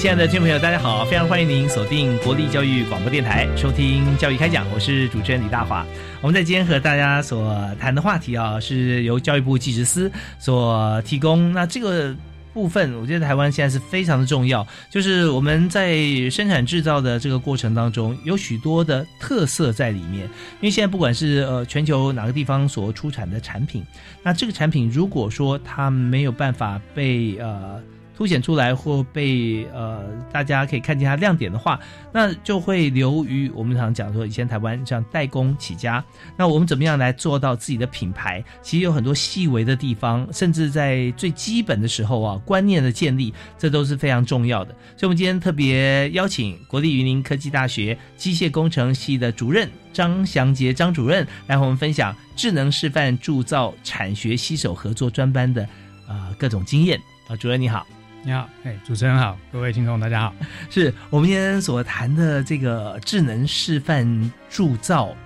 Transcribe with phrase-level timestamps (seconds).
[0.00, 1.04] 亲爱的听众朋友，大家好！
[1.04, 5.86] 非常欢迎您锁定国立教育广播电台，收听《教育开讲》，我是主持人李大华。
[6.22, 11.52] 我们在今天和大家所谈的话题啊，是由教育部技职司所提供。
[11.52, 12.16] 那这个
[12.54, 15.94] 部分，我觉得台湾现在是非常的重要，就是我们在
[16.30, 20.22] 生产制造的这个过程当中，有许多的特色在里面。
[20.22, 23.84] 因为现在不管是呃全球哪个地方所出产的产品，
[24.22, 27.78] 那这个产品如果说它没有办法被呃。
[28.20, 31.80] 凸显出来或被呃大家可以看见它亮点的话，
[32.12, 36.04] 那就会流于我们常讲说以前台湾这样代工起家，
[36.36, 38.44] 那我们怎么样来做到自己的品牌？
[38.60, 44.74] 其实有很多细微的地方，甚至在最基本的时候啊，观念的建立，这都是非常重要的。
[44.98, 55.66] 所以，我们今天特别邀请国立云林科技大学机械工程系的主任张祥杰张主任来和我们分享智能示范铸造产学携手合作专班的
[56.06, 57.86] 啊各种经验啊，主任你好。
[58.22, 60.34] 你好，哎，主持人好，各位听众大家好，
[60.68, 65.16] 是我们今天所谈的这个智能示范铸造，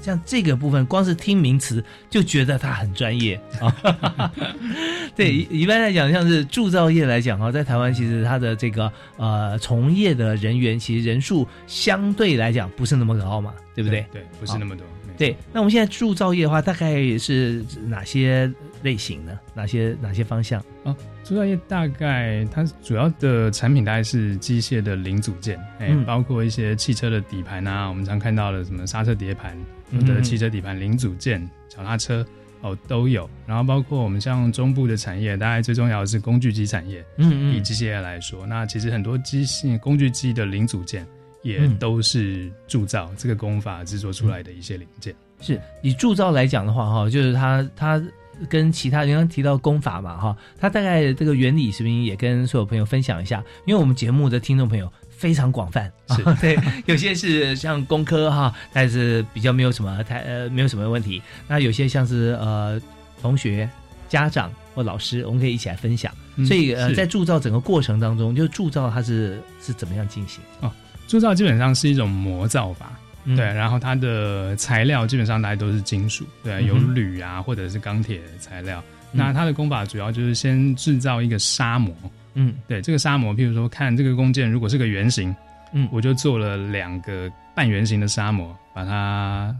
[0.00, 4.32] 像这个部分，光是听名词就觉得它很专业啊。
[5.14, 14.04] 对，一般来讲，像是铸造业来讲哈，在台湾其实它的这个呃从业的人员，其实人数相对来讲不是那么高嘛，对不对？
[14.12, 14.84] 对，不是那么多。
[15.16, 18.50] 对，那我们现在铸造业的话，大概是哪些
[18.82, 19.38] 类型呢？
[19.54, 20.60] 哪些哪些方向？
[20.82, 29.56] 哦，铸造业大概它主要的产品大概是机械的零组件，哎，包括一些汽车的底盘啊，我们常看到的什么刹车碟盘
[29.92, 32.26] 或者汽车底盘零组件，脚踏车
[32.60, 33.28] 哦都有。
[33.46, 37.04] 然后包括我们像中部的产业，大概最重要的是工具机产业。
[37.16, 41.06] 嗯嗯，以机械业来说，那其实很多机械工具机的零组件。
[41.42, 45.12] 也都是铸造这个工法制作出来的一些零件。
[45.40, 48.00] 是以铸造来讲的话，哈，就是它它
[48.48, 53.42] 跟其他刚刚提到功法嘛，哈，它大概这个原理是不是也跟所有朋友分享一下？
[53.66, 61.22] 因为我们节目的听众朋友非常广泛，是 对，有些是像工科哈，但是比较没有什么太呃没有什么问题。
[61.46, 62.80] 那有些像是呃
[63.20, 63.68] 同学、
[64.08, 66.12] 家长或老师，我们可以一起来分享。
[66.46, 70.72] 所以呃，在铸造整个过程当中，就铸造它是是怎么样进行哦。
[71.06, 78.82] 铸造基本上是一种模造法，对，然后它的材料基本上大家都是金属，对，有铝啊或者是钢铁材料。
[79.12, 81.94] 那它的工法主要就是先制造一个沙模，
[82.34, 85.34] 嗯，对，这个沙模，譬如说看这个弓箭如果是个圆形，
[85.72, 89.54] 嗯，我就做了两个半圆形的沙模，把它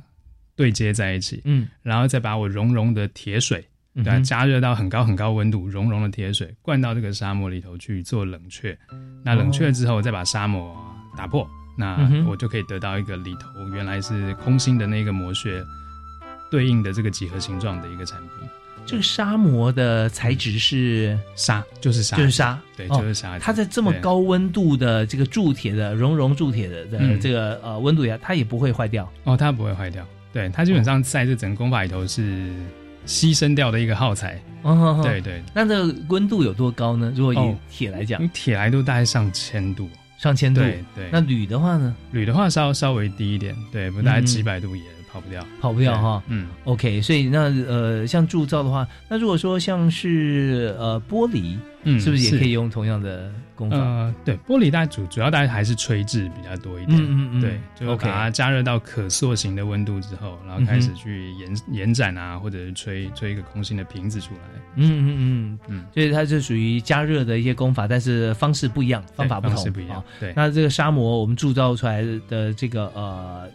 [0.56, 3.64] 对接在一起，嗯，然后再把我熔融的铁水，
[4.02, 8.76] 对，加热到很高很高温度，熔融的铁水灌到这个沙漠里头去做冷却，
[9.24, 10.74] 那冷却之后再把沙漠。
[11.14, 11.46] 打破，
[11.76, 15.64] 那我就可以得到一个里头原来是空心的那个魔穴
[16.50, 18.48] 对应的这个几何形状的一个产品。
[18.84, 23.38] 这个砂膜的材质是砂，就是砂，就是砂，对，就是砂。
[23.38, 29.08] 它在这么高温度的这个铸铁的熔融铸铁的的这个呃温度下，它也不会坏掉。
[29.22, 30.04] 哦，它不会坏掉。
[30.32, 32.50] 对，它基本上在这整个工法里头是
[33.06, 34.42] 牺牲掉的一个耗材。
[34.62, 35.40] 哦，对对。
[35.54, 37.12] 那这个温度有多高呢？
[37.14, 39.88] 如果以铁来讲，铁来都大概上千度。
[40.22, 41.08] 上千度，对对。
[41.10, 41.94] 那铝的话呢？
[42.12, 44.82] 铝的话稍稍微低一点，对，不大概几百度也
[45.12, 46.22] 跑不掉，跑不掉哈。
[46.28, 47.02] 嗯，OK。
[47.02, 53.32] 所以那呃，像铸造的话，那如果说像是呃玻璃，嗯，是不是也可以用同样的？
[53.70, 64.40] 呃，对，玻璃大主主要大家还是吹制比较多一点，嗯嗯嗯，对，就把它加热到可塑型的温度之后，然后开始去延延展啊，或者是吹吹一个空心的瓶子出来，
[64.76, 70.02] 嗯嗯嗯嗯，所以它是属于加热的一些功法，但是方式不一样，方法不同，不一样。
[70.18, 73.48] 对，那这个沙模我们铸造出来的这个呃，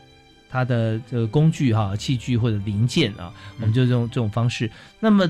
[0.49, 4.69] 它的这个工具哈、器具或者零件啊，我们就用这种方式。
[4.99, 5.29] 那么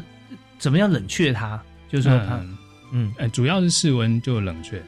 [0.58, 1.62] 怎么样冷却它？
[1.90, 2.36] 就是说它。
[2.38, 2.58] 嗯，
[3.18, 4.82] 哎，主要是室温就冷却，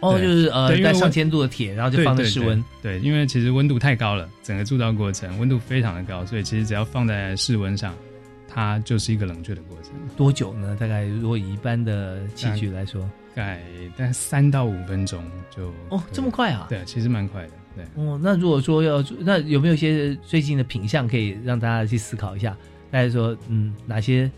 [0.00, 2.62] 哦，就是呃，带上千度的铁，然后就放在室温。
[2.82, 7.94] 对，对，因为其实温度太高了，整个铸造过程温度非常的高，所以其实只要放在室温上，
[8.48, 9.92] 它就是一个冷却的过程。
[10.16, 10.76] 多久呢？
[10.78, 13.00] 大概如果以一般的器具来说，
[13.34, 13.62] 大概
[13.96, 16.66] 大概三到五分钟就哦，这么快啊？
[16.68, 17.50] 对，其实蛮快的。
[17.74, 22.54] 对，哦，那如果说要，那有没有一些最近的品相可以让大家去思考一下？
[22.90, 24.30] 大家说，嗯，哪些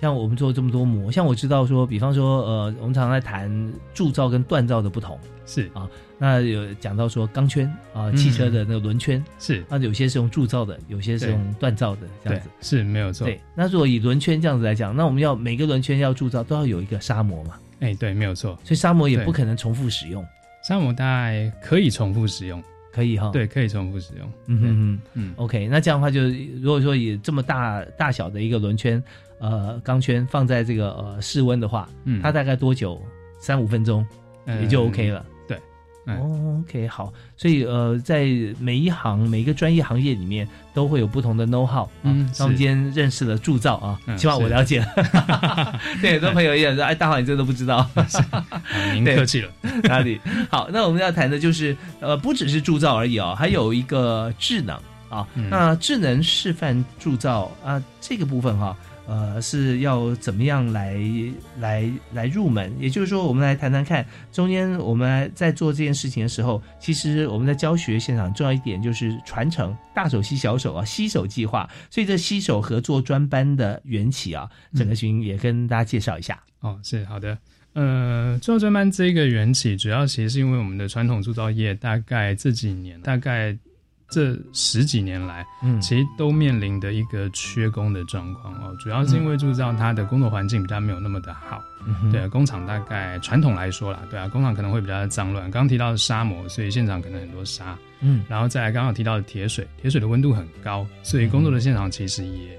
[0.00, 5.18] 像我们做这么多模，像我知道说，比方说，呃，我们常常在谈铸造跟锻造的不同。
[5.44, 13.26] 是啊，那有讲到说钢圈啊，汽车的那个轮圈，是，那有些是用铸造的，有些是用锻造的，这样子。，是没有错。
[13.26, 18.58] 对，那如果以轮圈这样子来讲，那我们要每个轮圈要铸造都要有一个砂模嘛，哎，对，没有错。
[18.62, 20.22] 所以砂模也不可能重复使用，
[20.62, 22.62] 沙姆大概可以重复使用，
[22.92, 24.30] 可以哈。，对，可以重复使用。
[24.48, 25.00] 嗯哼哼。
[25.14, 26.20] 嗯，OK，那这样的话就，
[26.60, 29.02] 如果说以这么大大小的一个轮圈，
[29.40, 33.00] 呃，钢圈放在这个呃室温的话，嗯它大概多久？
[33.40, 34.04] 三五分钟
[34.46, 35.24] 嗯也就 OK 了。
[35.46, 35.56] 对
[36.60, 37.12] ，OK，好。
[37.36, 38.26] 所以呃，在
[38.58, 41.90] 每一行每一个专业行业里面，都会有不同的 know how 啊。
[42.02, 44.86] 嗯那我们今天认识了铸造啊，嗯希望我了解了。
[46.00, 47.82] 对，很多朋友也说，哎，大华你这都不知道。
[47.94, 49.50] 好您对客气了。
[49.84, 50.18] 哪里？
[50.50, 54.74] 好，那我们要谈的就是呃，不只是铸造而已哦，还有一个智能
[55.10, 55.28] 啊。
[55.34, 58.76] 嗯那智能示范铸造啊，这个部分哈、
[59.08, 60.94] 呃，是要怎么样来
[61.60, 62.70] 来来入门？
[62.78, 71.66] 也就是说，我们来谈谈看，中间我们来在做这件事情的时候，其实我们在教学现场重要一点就是传承，大手吸小手啊，吸手计划。
[71.90, 76.38] 所以这吸手合作专班的缘起啊，整个群也跟大家介绍一下。
[76.60, 77.38] 哦，是好的。
[77.72, 83.56] 呃，做专班这个缘起，主要其实是因为我们的传统铸造业，大概这几年，大概
[84.10, 88.74] 这十几年来，嗯其实都面临的一个缺工的状况哦。
[88.78, 95.44] 主要是因为铸造它的工作环境比较没有那么的好，嗯对啊，工厂大概传统来说啦，对啊，工厂可能会比较脏乱。
[95.50, 102.58] 刚刚提到的沙模，所以现场可能很多沙，嗯然后再来刚刚有提到的铁水，铁水的温度很高，所以工作的现场其实也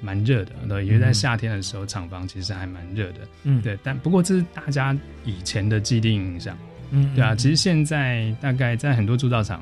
[0.00, 0.52] 蛮热的。
[0.66, 3.18] 对，因为在夏天的时候，厂房其实还蛮热的。
[3.44, 4.96] 嗯，对，但不过这是大家
[5.26, 6.56] 以前的既定印象，
[6.90, 7.34] 嗯，对啊。
[7.34, 9.60] 嗯其实现在大概在很多铸造厂，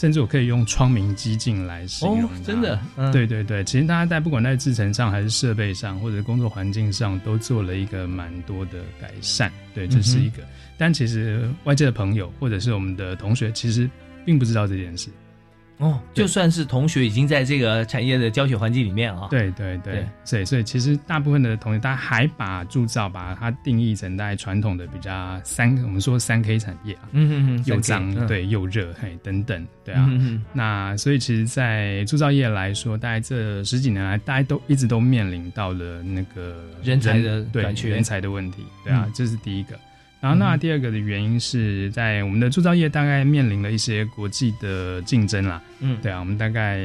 [0.00, 9.52] 甚至我可以用窗明几净来形容哦、，真的，嗯对对对，其实大家在不管在制程上，还是设备上，或者工作环境上，都做了一个蛮多的改善。
[9.74, 10.42] 对，这是一个。
[10.78, 13.90] 但其实外界的朋友或者是我们的同学，其实
[14.24, 15.10] 并不知道这件事。
[15.80, 19.94] 哦，就算是同学已经在这个产业的教学环境里面啊，，对对对。
[19.94, 30.06] 对，所以所以其实大部分的同学，大家还把铸造把它定义成大概传统的比较三，我们说三 K 产业啊，嗯嗯嗯，又脏、嗯，对又热，嘿等等，对啊。
[30.08, 37.88] 嗯嗯那所以其实，在铸造业来说，大概这十几年来，大家都一直都面临到了那个人才的对短缺。
[37.88, 39.12] 人才的问题，对啊，嗯。
[39.14, 39.78] 这是第一个。
[40.20, 46.78] 然后，那嗯第二个的原因是在我们的铸造业大概面临了一些国际的竞争啦，嗯，对啊，我们大概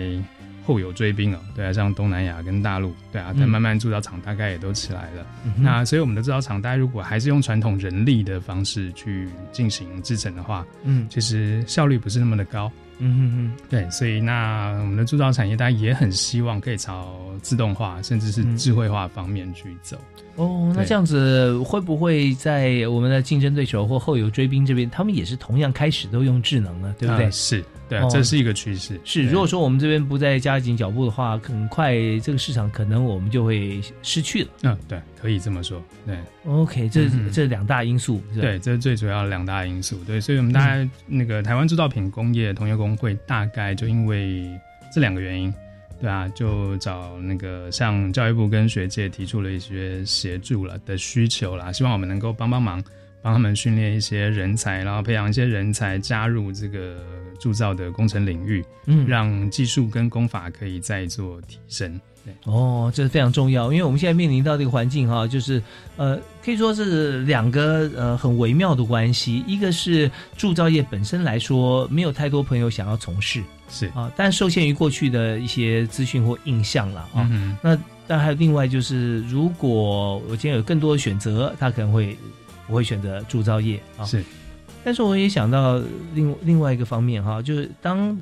[0.65, 3.37] 后有追兵哦，对啊，像东南亚跟大陆，对啊，嗯。
[3.39, 5.27] 但慢慢铸造厂大概也都起来了。
[5.45, 11.05] 嗯那所以我们的铸造厂，大家如果还是用传统人力的方式去进行制成的话，嗯。
[11.09, 12.71] 其实效率不是那么的高。
[12.99, 19.97] 嗯哼哼对，所以那我们的铸造产业，大家也很希望可以朝自动化甚至是嗯智慧化方面去走。
[20.35, 27.25] 哦，那这样子会不会在我们的竞争对手或后有追兵这边，他们也是同样开始都用智能呢，对不对？
[27.25, 28.99] 呃是，对这是一个趋势。
[29.03, 34.49] 是，如果说我们这边不再加紧脚步的话，很快这个市场可能我们就会失去了。
[34.63, 35.83] 嗯，对，可以这么说。
[36.05, 40.03] 对 OK，这、嗯这两大因素，是吧，对，这是最主要的两大因素。
[40.05, 44.49] 对，所以我们大概那个台湾制造品工业同业工会大概就因为
[44.93, 45.53] 这两个原因，
[45.99, 52.83] 对啊，就找那个向教育部跟学界提出了一些协助了的需求啦，希望我们能够帮帮忙，
[53.25, 57.03] 帮他们训练一些人才，然后培养一些人才加入这个
[57.39, 61.99] 铸造的工程领域，嗯，让技术跟工法可以再做提升。
[62.23, 65.59] 对，哦，这是非常重要，因为我们现在面临到这个环境哈，就是
[65.97, 73.41] 呃，可以说是两个呃很微妙的关系，一个是铸造业本身来说，没有太多朋友想要从事
[73.71, 77.27] 是啊，但受限于过去的一些资讯或印象了啊。
[77.31, 82.15] 嗯那但还有另外就是，如果我今天有更多的选择，他可能会
[82.67, 84.05] 不会选择铸造业啊。
[84.05, 84.23] 是，
[84.83, 85.81] 但是我也想到
[86.13, 88.17] 另另外一个方面哈，就是当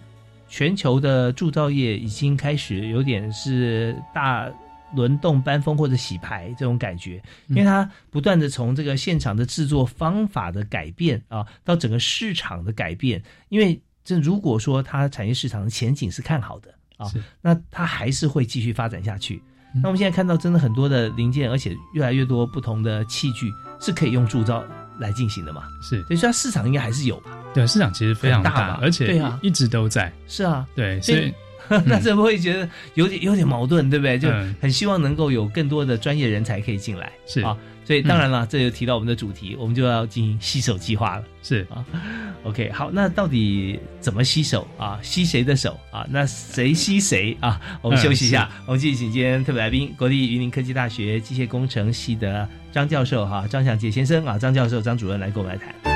[0.47, 4.49] 全球的铸造业已经开始有点是大
[4.95, 19.41] 轮动搬风或者洗牌这种感觉，因为它不断的从这个现场的制作方法的改变啊，到整个市场的改变，因为这如果说它产业市场的前景是看好的啊，那它还是会继续发展下去。
[19.75, 23.51] 嗯那我们现在看到真的很多的零件，而且越来越多不同的器具
[23.83, 24.63] 是可以用铸造
[24.97, 27.31] 来进行的嘛，是，所以说它市场应该还是有吧？
[27.53, 29.37] 对，市场其实非常很大吧而且对啊。
[29.41, 30.11] 一直都在。
[30.27, 31.33] 是啊，对，所以
[31.85, 34.17] 那怎么会觉得有点有点矛盾，对不对？
[34.17, 34.55] 就嗯。
[34.61, 37.41] 很希望能够有更多的专业人才可以进来，是。
[37.41, 37.57] 啊。
[37.85, 41.23] 所以当然了，这就提到我们的主题，我们就要进行吸手计划了。
[41.41, 41.83] 是啊
[42.43, 44.99] OK，好，那到底怎么吸手啊？
[45.01, 46.05] 吸谁的手啊？
[46.09, 47.59] 那谁吸谁啊？
[47.81, 55.92] 我们休息一下，我们继续请今天特别来宾，国立云林科技大学机械工程系的张教授哈、张祥杰先生啊，张教授、张主任来跟我们来谈。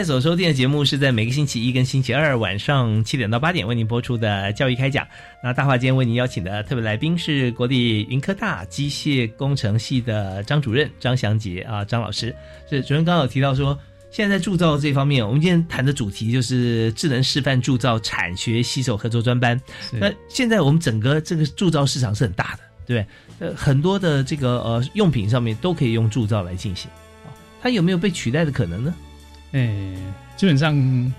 [0.00, 5.06] 在所收听的节目是在每个星期一跟星期二晚上七点到八点为您播出的教育开讲。
[5.44, 12.34] 那大话今天为您邀请的特别来宾是国立云科大机械工程系的张主任张祥杰啊，张老师。
[12.70, 13.78] 是主任刚刚有提到说，
[14.10, 19.60] 现在在铸造这方面，我们今天谈的主题就是智能示范铸造产学携手合作专班。
[19.92, 23.06] 那现在我们整个这个铸造市场是很大的，对
[23.38, 23.48] 对？
[23.50, 26.90] 呃，很多的这个呃用品上面都可以用铸造来进行
[27.26, 27.28] 啊，
[27.60, 28.94] 它有没有被取代的可能呢？
[29.52, 29.68] 哎，
[30.36, 31.12] 基本上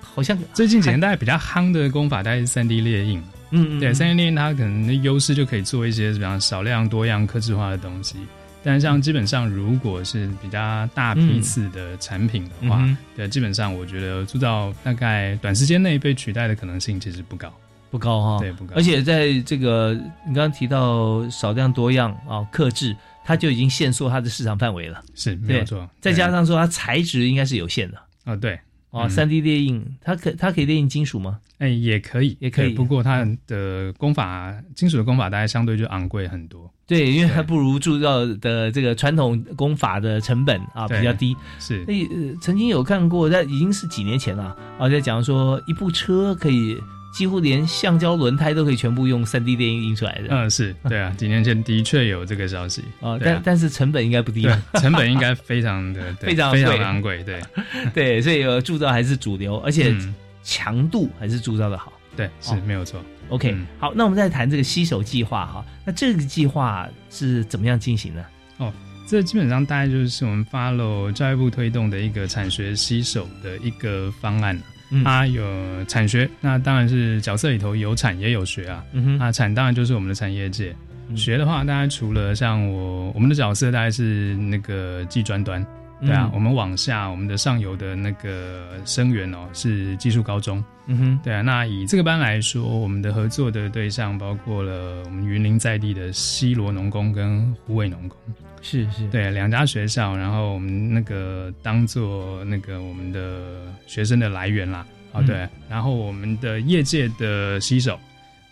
[0.00, 3.18] 好像最近几年大家比较夯的功法，大概是三 D 列印。
[3.52, 8.16] 嗯嗯，对，三 D 列印它可能的优势就可以做一些比较少量多样、克制化的东西。
[8.62, 17.50] 但是像基本上如果是比较大批次的产品的话，嗯对，基本上我觉得铸造大概短时间内被取代的可能性其实不高。
[17.90, 18.74] 不高哈、对，不高。
[18.76, 19.94] 而且在这个
[20.28, 25.02] 你刚刚提到少量多样啊，克制，它就已经限缩它的市场范围了。
[25.14, 28.58] 是没有错，再加上说它材质应该是有限的哦，对，
[28.90, 31.38] 哦，嗯三 D 列印，它可它可以列印金属吗？
[31.58, 36.72] 哎，也可以，也可以不过它的功法，金属的功法大概相对就昂贵很多。
[36.86, 41.36] 对，因为它不如铸造的这个传统工法的成本啊比较低。
[41.58, 46.76] 是所以、呃、曾经有看过，在已经是几年前了啊，在讲说一部车可以
[47.12, 50.28] 几乎连橡胶轮胎都可以全部用三 D 电影印出来的。
[50.30, 52.82] 嗯，是对啊，几年前的确有这个消息。
[53.00, 53.34] 啊，对啊。
[53.34, 57.40] 但但是成本应该不低对，成本应该非常的 对非常非常昂贵，对，
[57.94, 60.14] 对，所以呃铸造还是主流，而且嗯。
[60.42, 61.92] 强度还是铸造的好。
[62.16, 63.04] 对是没有错。
[63.28, 63.66] OK，、嗯。
[63.78, 68.24] 好，那我们再谈这个吸手计划哈，那这个计划是怎么样进行呢？
[68.56, 68.72] 哦
[69.06, 74.56] 这基本上大概就是我们 follow 教育部推动的一个产学携手的一个方案。
[74.56, 75.02] 啊嗯。
[75.04, 75.42] 它有
[75.86, 78.84] 产学，那当然是角色里头有产也有学啊。
[78.92, 80.74] 嗯哼，那产当然就是我们的产业界，
[81.08, 81.16] 嗯。
[81.16, 85.64] 学的话，大家除了像我我们的角色，大概是那个技专端，
[86.00, 91.42] 对啊，嗯我们往下，我们的上游的那个生源哦是技术高中，嗯哼，对啊。
[91.42, 98.16] 那以这个班来说，我们的合作的对象包括了我们云林在地的西罗农工跟虎尾农工，
[98.62, 104.78] 是是，对两家学校，然后我们那个当做那个我们的学生的来源啦，
[105.12, 105.26] 啊嗯。
[105.26, 107.98] 对，然后我们的业界的吸手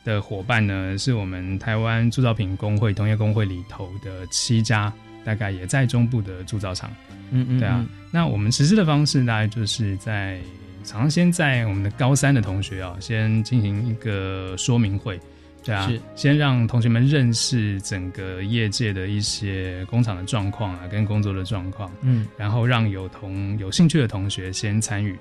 [0.05, 4.93] 的伙伴呢，是我们台湾铸造品工会同业工会里头的七家，
[5.29, 6.91] 大概也在中部的铸造厂，
[7.31, 7.85] 嗯嗯，对啊。
[8.11, 10.41] 那我们实施的方式大概就是在
[10.85, 15.21] 常常先在我们的高三的同学啊，先进行一个说明会。
[15.63, 25.15] 对啊，先让同学们认识整个业界的一些工厂的状况啊，跟工作的状况，嗯，然后让有同有兴趣的同学先参与，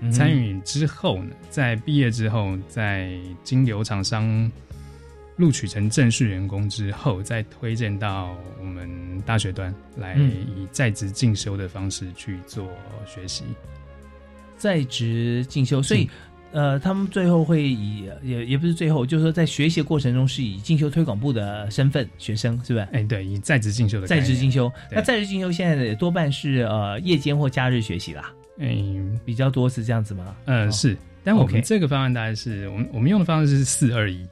[0.00, 0.12] 嗯。
[0.12, 4.52] 参与之后呢，在毕业之后，在经由厂商
[5.36, 8.88] 录取成正式员工之后，再推荐到我们
[9.26, 10.30] 大学端来嗯。
[10.56, 12.68] 以在职进修的方式去做
[13.06, 13.44] 学习。
[14.56, 16.08] 在职进修，所以
[16.52, 22.86] 呃，他们最后会以也也不是最后，就是说在学习的过程中是以进修推广部的身份学生，是吧？
[22.92, 24.96] 哎，对，以在职进修的在职进修，对。
[24.96, 30.36] 那在职进修现在多半是呃夜间或假日学习啦，嗯比较多是这样子吗？
[30.44, 30.70] 呃哦。
[30.70, 34.28] 是，但我们这个方案大概是我们我们用的方式是四二一，啊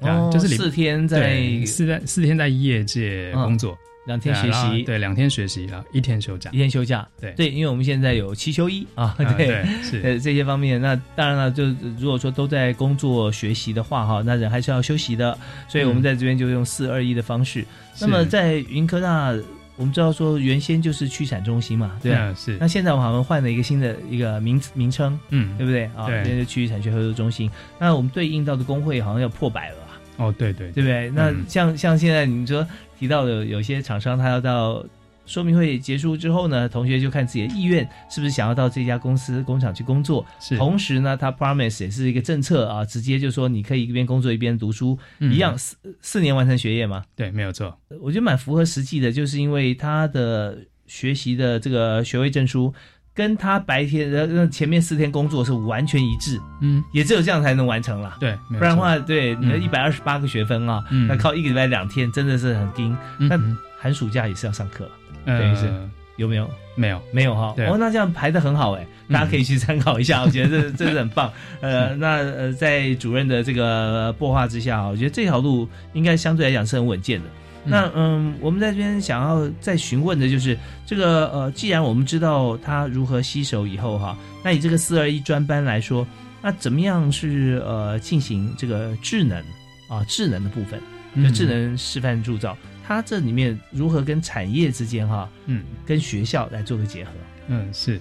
[0.00, 3.76] 哦，就是四天在四在四天在业界工作，
[4.06, 6.50] 两天学习，对，两天学习，然后一天休假。
[6.52, 7.32] 一，天休假，对。
[7.32, 8.86] 对，因为我们现在有七休一。
[8.94, 9.46] 啊，啊对。
[9.46, 11.64] 对是， 呃，这些方面，那当然了，就
[11.98, 15.36] 如果说都在工作学习的话，哈，那人还是要休息的，
[15.68, 17.64] 所以我们嗯在这边就用四二一的方式。
[18.00, 19.34] 那么在云科大，
[19.76, 22.30] 我们知道说原先就是区产中心嘛，对啊？
[22.30, 22.56] 嗯是。
[22.58, 25.84] 那现在我们好像换了一个新的一个名名称，嗯对不对？
[25.96, 26.06] 啊？
[26.06, 26.24] 对。
[26.24, 27.50] 现在就区域产学合作中心。
[27.78, 29.76] 那我们对应到的工会好像要破百了。
[29.84, 29.89] 啊，
[30.20, 31.10] 哦对对对不对？
[31.10, 32.64] 那嗯像像现在你说
[32.98, 34.84] 提到的有些厂商，他要到
[35.26, 40.26] 说明会结束之后呢，同学就看自己的意愿是不是想要到这家公司工厂去工作。
[40.40, 47.04] 是同时呢，他 promise 也是一个政策啊，直接就说你可以一边工作一边读书，嗯一样四四年完成学业嘛。
[47.16, 52.74] 对没有错，我觉得蛮符合实际的，就是因为他的学习的这个学位证书。
[53.14, 58.16] 跟他白天呃前面四天工作是完全一致，嗯也只有这样才能完成了。
[58.20, 62.96] 对，不然的话，对你的嗯一百二十八个学分啊，嗯那靠一个礼拜两天真的是很盯。
[63.18, 64.88] 那嗯嗯寒暑假也是要上课，
[65.24, 65.66] 呃等于是
[66.16, 66.48] 有没有？
[66.76, 67.52] 没有没有哈。
[67.56, 71.30] 对哦，那这样排的很好哎，嗯大家可以去参考一下， 我觉得这这是很棒。
[71.60, 77.26] 呃，那呃，在主任的这个擘画之下啊，我觉得这条路应该相对来讲是很稳健的。
[77.64, 86.06] 那嗯，我们在这边想要再询问的就是这个呃，既然我们知道它如何吸收以后哈，那以这个四二一专班来说，
[86.40, 89.38] 那怎么样是呃进行这个智能
[89.88, 90.80] 啊智能的部分，
[91.16, 97.10] 就嗯智能示范铸造，它这里面如何跟产业之间哈，嗯跟学校来做个结合？
[97.48, 98.00] 嗯是。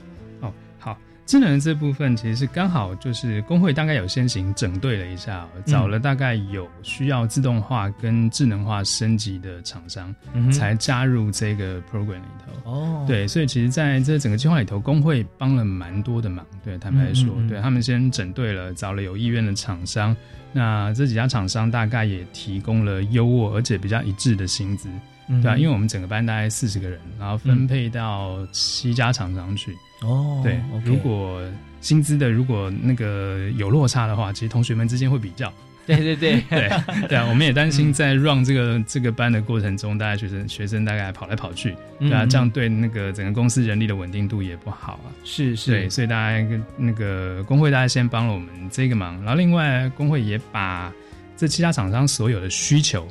[1.30, 12.72] 智能的这部分其实是刚好就是工会大概有先行整队了一下、哦，找了大概有需要自动化跟智能化升级的厂商，嗯才加入这个 program 里头。
[12.72, 16.44] 哦，对，所以其实在这整个计划里头，工会帮了蛮多的忙。
[16.64, 20.18] 对，坦白说，嗯嗯嗯对他们先整队了，找了有意愿的厂商。
[20.52, 24.90] 那这几家厂商大概也提供了优渥而且比较一致的薪资，
[25.30, 29.74] 嗯对啊，因为我们整个班大概四十个人，然后分配到七家厂商去。
[30.02, 31.42] 哦，对如果
[31.82, 35.54] 薪资的如果那个有落差的话，其实同学们之间会比较。
[35.86, 36.70] 对对对 对
[37.08, 45.10] 对啊，我们也担心在 run 这个这个班的过程中，大家学生学生大概跑来跑去，对啊，嗯这样对那个整个公司人力的稳定度也不好啊。
[45.24, 50.94] 是是对，所以大家跟那个工会大家先帮了我们这个忙，然后另外工会也把
[51.36, 53.08] 这七家厂商所有的需求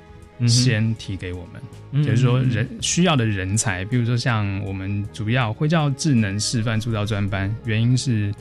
[0.47, 8.33] 先提给我们，嗯就是说人需要的人才，比如说像我们主要会叫智能示范铸造专班，原因是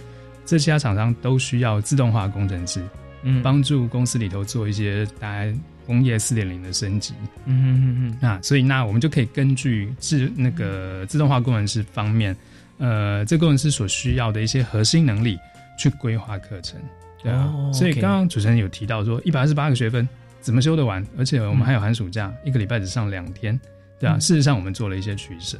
[0.45, 2.81] 这七家厂商都需要自动化工程师，
[3.23, 3.41] 嗯。
[3.41, 5.53] 帮助公司里头做一些大概
[5.85, 7.13] 工业四点零的升级。
[7.45, 12.35] 嗯嗯嗯那所以那我们就可以根据自那个自动化工程师方面，
[12.77, 15.37] 呃，这工程师所需要的一些核心能力
[15.79, 16.79] 去规划课程。
[17.23, 20.07] 对啊，哦所以刚刚主持人有提到说一百二十八个学分
[20.47, 23.59] 怎么修得完，而且我们还有寒暑假，一个礼拜只上两天。
[23.99, 24.21] 对啊，嗯。
[24.21, 25.57] 事实上我们做了一些取舍，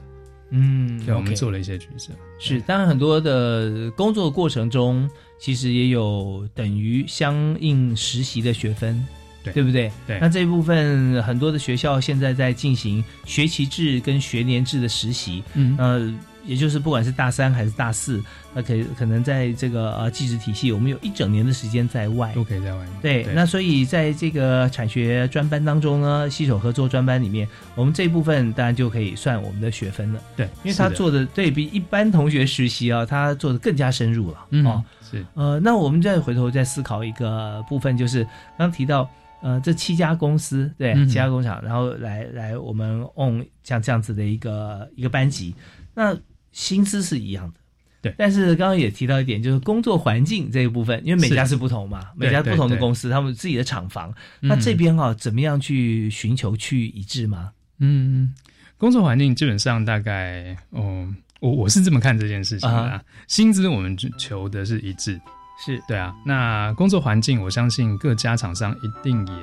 [0.52, 2.14] 嗯，对，我们做了一些取舍。
[2.40, 9.06] 是，当然很多的工作过程中，其实也有等于相应实习的学分，
[9.44, 9.52] 对。
[9.52, 9.92] 对不对？
[10.08, 10.20] 对。
[10.22, 15.76] 那这一部分很多的学校现在在进行学期制跟学年制的实习，嗯。
[15.78, 16.14] 呃，
[16.48, 22.90] 也就是不管是大三还是大四，那可可能在这个呃技职体系，我们有一整年的时间在外，都可以在外面。
[23.02, 30.22] 对，那所以在这个产学专班当中呢，携手合作专班里面，我们这一部分当然就可以算我们的学分了。
[30.36, 34.84] 对，因为他做的对比一般同学实习啊，他做的更加深入了、嗯哦。
[35.10, 39.10] 是呃，那我们再回头再思考一个部分，就是刚提到
[39.42, 45.56] 呃这七家公司对、嗯七家工厂，然后来来我们 on 像这样子的一个一个班级，
[45.94, 46.14] 那
[46.52, 47.60] 薪资是一样的。
[48.00, 57.52] 对但是刚刚也提到一点，就是工作环境这一部分，因为每家是不同嘛，每家不同的公司，他们自己的厂房，嗯那这边哈、怎么样去寻求去一致吗？
[57.80, 58.36] 嗯，
[58.78, 61.08] 工作环境基本上大概，哦，
[61.40, 63.04] 我我是这么看这件事情的、啊啊。
[63.28, 65.20] 薪资我们求的是一致，
[65.66, 66.16] 是对啊。
[66.24, 69.34] 那工作环境，我相信各家厂商一定也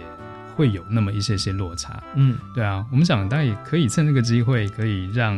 [0.54, 2.86] 会有那么一些些落差，嗯对啊。
[2.92, 5.36] 我们想，当然也可以趁这个机会，可以让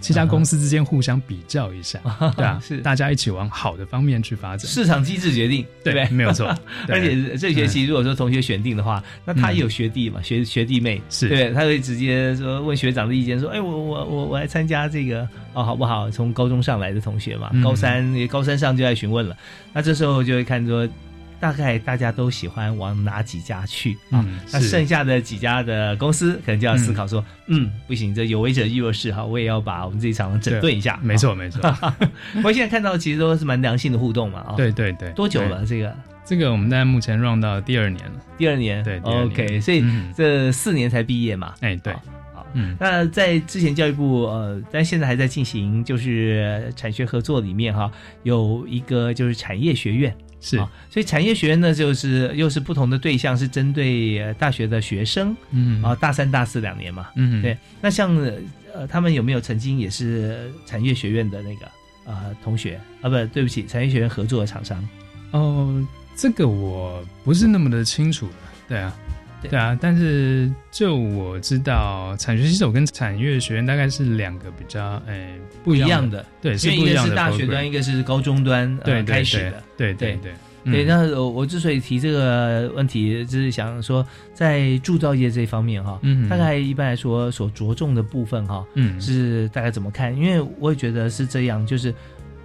[0.00, 1.98] 七家公司之间互相比较一下，
[2.36, 4.70] 对啊， 是大家一起往好的方面去发展。
[4.70, 6.08] 市场机制决定，对不对？
[6.10, 6.46] 没有错。
[6.88, 16.10] 而且这学期如果说同学选定的话，那他也有学弟嘛，学学弟妹，是对，他会直接说问学长的意见，说，哎，我我我我来参加这个哦，好不好？
[16.10, 19.36] 从高中上来的同学嘛，高三高三上就在询问了，
[19.72, 20.88] 那这时候就会看说。
[21.38, 24.24] 大概大家都喜欢往哪几家去啊？
[24.52, 30.98] 那剩下的几家的公司可能就要思考说，嗯，不行，这有为者亦若是哈，我也要把我们这一场整顿一下。
[31.02, 31.60] 没错，没错。
[32.42, 34.54] 我 现在看到其实都是蛮良性的互动嘛啊。
[34.56, 35.10] 对对对。
[35.10, 35.94] 多久了这个？
[36.24, 38.12] 这个我们在目前 run 到第二年了。
[38.36, 39.84] 第二年，对，OK，所以
[40.16, 41.54] 这四年才毕业嘛。
[41.60, 41.92] 哎，对。
[42.34, 47.88] 好，嗯，那在之前教育部呃，但现在还在进行，就是产学合作里面哈，
[48.24, 50.12] 有一个就是产业学院。
[50.40, 50.56] 是，
[50.90, 57.56] 所以产业学院呢，就是又是不同的对象，是针对大学的学生，嗯，啊，大三、大四两年嘛，嗯，对。
[57.80, 58.14] 那像
[58.74, 61.66] 呃，他们有没有曾经也是产业学院的那个
[62.04, 63.08] 呃同学啊？
[63.08, 64.88] 不对不起，产业学院合作的厂商？
[65.32, 68.34] 哦，这个我不是那么的清楚的，
[68.68, 68.94] 对啊。
[69.42, 77.08] 对啊，但是就我知道，产学系手跟产业学院大概是两个比较诶不一样的，对，是不一样的。
[77.08, 80.32] 一个是大学端，一个是高中端对开始的，对对对
[80.64, 80.84] 对。
[80.84, 90.16] 那我我之所以提这个问题，就是想说，在铸造业这方面哈，嗯，大概一般来说所着重的部分哈，嗯，是大概怎么看？
[90.16, 91.94] 因为我也觉得是这样，就是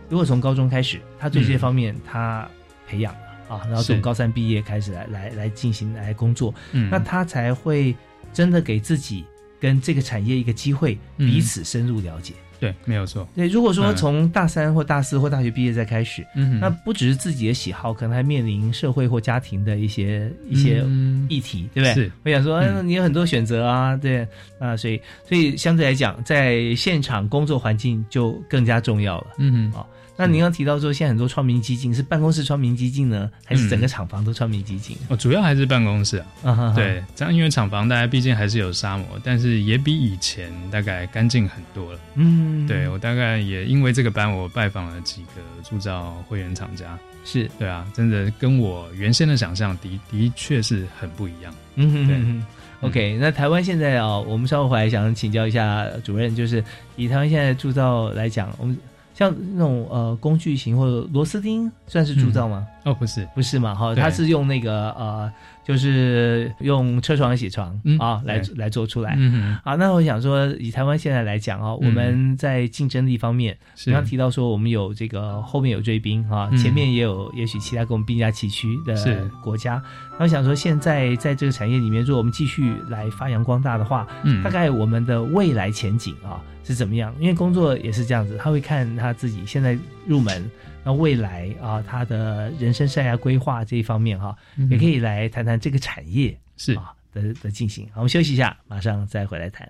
[0.07, 2.47] 如果从高中开始，他对这些方面他
[2.87, 3.15] 培养。
[3.51, 7.93] 啊，然后从高三毕业开始来来来进行来工作，嗯，那他才会
[8.31, 9.25] 真的给自己
[9.59, 12.33] 跟这个产业一个机会，彼此深入了解。
[12.61, 13.27] 对，没有错。
[13.35, 20.85] 对，如果说从大三或大四或大学毕业再开始，嗯，那不只是自己的喜好，可能还面临社会或家庭的一些一些
[21.27, 21.93] 议题，对不对？
[21.95, 22.11] 是。
[22.23, 24.27] 我想说，嗯，你有很多选择啊，对
[24.59, 29.27] 啊，所以所以相对来讲，在现场工作环境就更加重要了。
[29.39, 29.89] 嗯，好。
[30.21, 34.95] 那您刚提到说，现在很多窗明基金，是办公室窗明基金呢，还是整个厂房都窗明几净？
[35.09, 36.71] 哦，主要还是办公室啊。
[36.75, 41.99] 对，这样因为厂房大家毕竟还是有沙膜，但是也比以前大概干净很多了。
[42.13, 46.95] 嗯，对我大概也因为这个班，我拜访了几个铸造会员厂家。
[47.25, 51.51] 是对啊，真的跟我原先的想象的的确是很不一样。
[51.75, 52.87] 嗯哼，对。
[52.87, 56.63] OK，那台湾现在啊，我们稍后回来想请教一下主任，就是
[56.95, 58.77] 以台湾现在铸造来讲，我们。
[59.21, 62.65] 像那种呃工具型或者螺丝钉算是铸造吗？
[62.85, 63.75] 哦，不是，不是嘛？
[63.75, 65.31] 哈，它是用那个呃。
[65.71, 69.17] 就是用车床、洗床啊来来做出来
[69.63, 69.75] 啊。
[69.75, 79.81] 那我想说，以台湾现在来讲啊，我们在竞争力方面，你刚提到说我们有这个后面有追兵啊，前面也有也许其他跟我们并驾齐驱的国家。
[80.19, 84.05] 那我想说，现在在这个产业里面，如果我们继续来发扬光大的话，
[84.43, 87.15] 大概我们的未来前景啊是怎么样？
[87.17, 90.51] 因为工作也是这样子，他会看他自己现在入门。
[90.83, 94.35] 那未来啊，他的人生生涯规划这一方面哈，
[94.69, 97.85] 也可以来谈谈这个产业是啊的的进行。
[97.93, 99.69] 好，我们休息一下，马上再回来谈。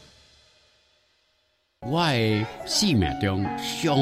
[1.89, 3.95] 我的生命中上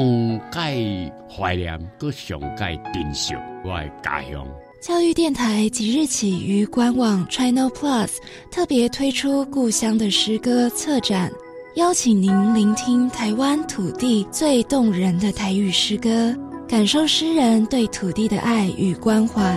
[0.52, 3.32] 界怀念，搁上界珍惜
[3.64, 4.46] 我的家乡。
[4.82, 8.18] 教育电台即日起于官网 China Plus
[8.50, 11.32] 特别推出故乡的诗歌策展，
[11.76, 16.36] 邀请您聆听台湾土地最动人的台语诗歌，
[16.68, 19.56] 感受诗人对土地的爱与关怀。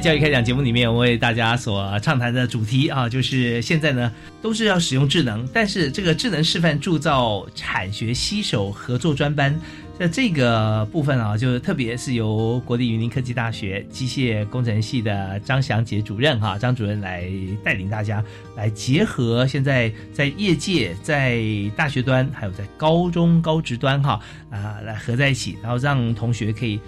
[0.00, 4.10] 教育开讲节目里面，我为大家所畅谈的主题啊，就是现在呢
[4.40, 9.54] 都是要使用智能，但是这个智能示范铸造产学携手合作专班，
[9.98, 17.30] 在这个部分啊，就特别是由国立云林科技大学机械工程系的张祥杰主任哈、张主任来
[17.62, 18.24] 带领大家
[18.56, 21.42] 来结合现在在业界、在
[21.76, 26.80] 大学端还有在高中高职端哈啊、来合在一起，然后让同学可以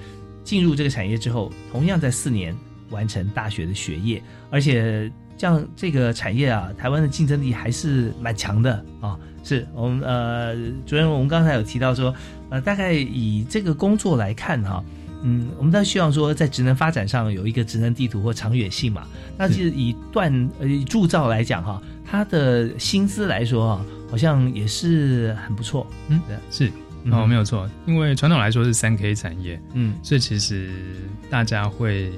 [0.43, 2.57] 进入这个产业之后，同样在四年
[2.93, 9.19] 完成大学的学业，而且像这个产业啊，台湾的竞争力还是蛮强的啊。
[9.45, 10.55] 是我们呃，
[10.87, 12.15] 主任，我们刚才有提到说，
[12.49, 14.85] 呃，大概以这个工作来看哈、
[15.25, 19.05] 嗯，我们倒希望说，在职能发展上有一个职能地图或长远性嘛。
[19.37, 25.85] 那其实以锻呃以铸造来讲哈，它的薪资来说哈，好像也是很不错。
[26.07, 30.71] 嗯对，是嗯哦，没有错，因为传统来说是三 K 产业，嗯，所以其实
[31.29, 32.13] 大家会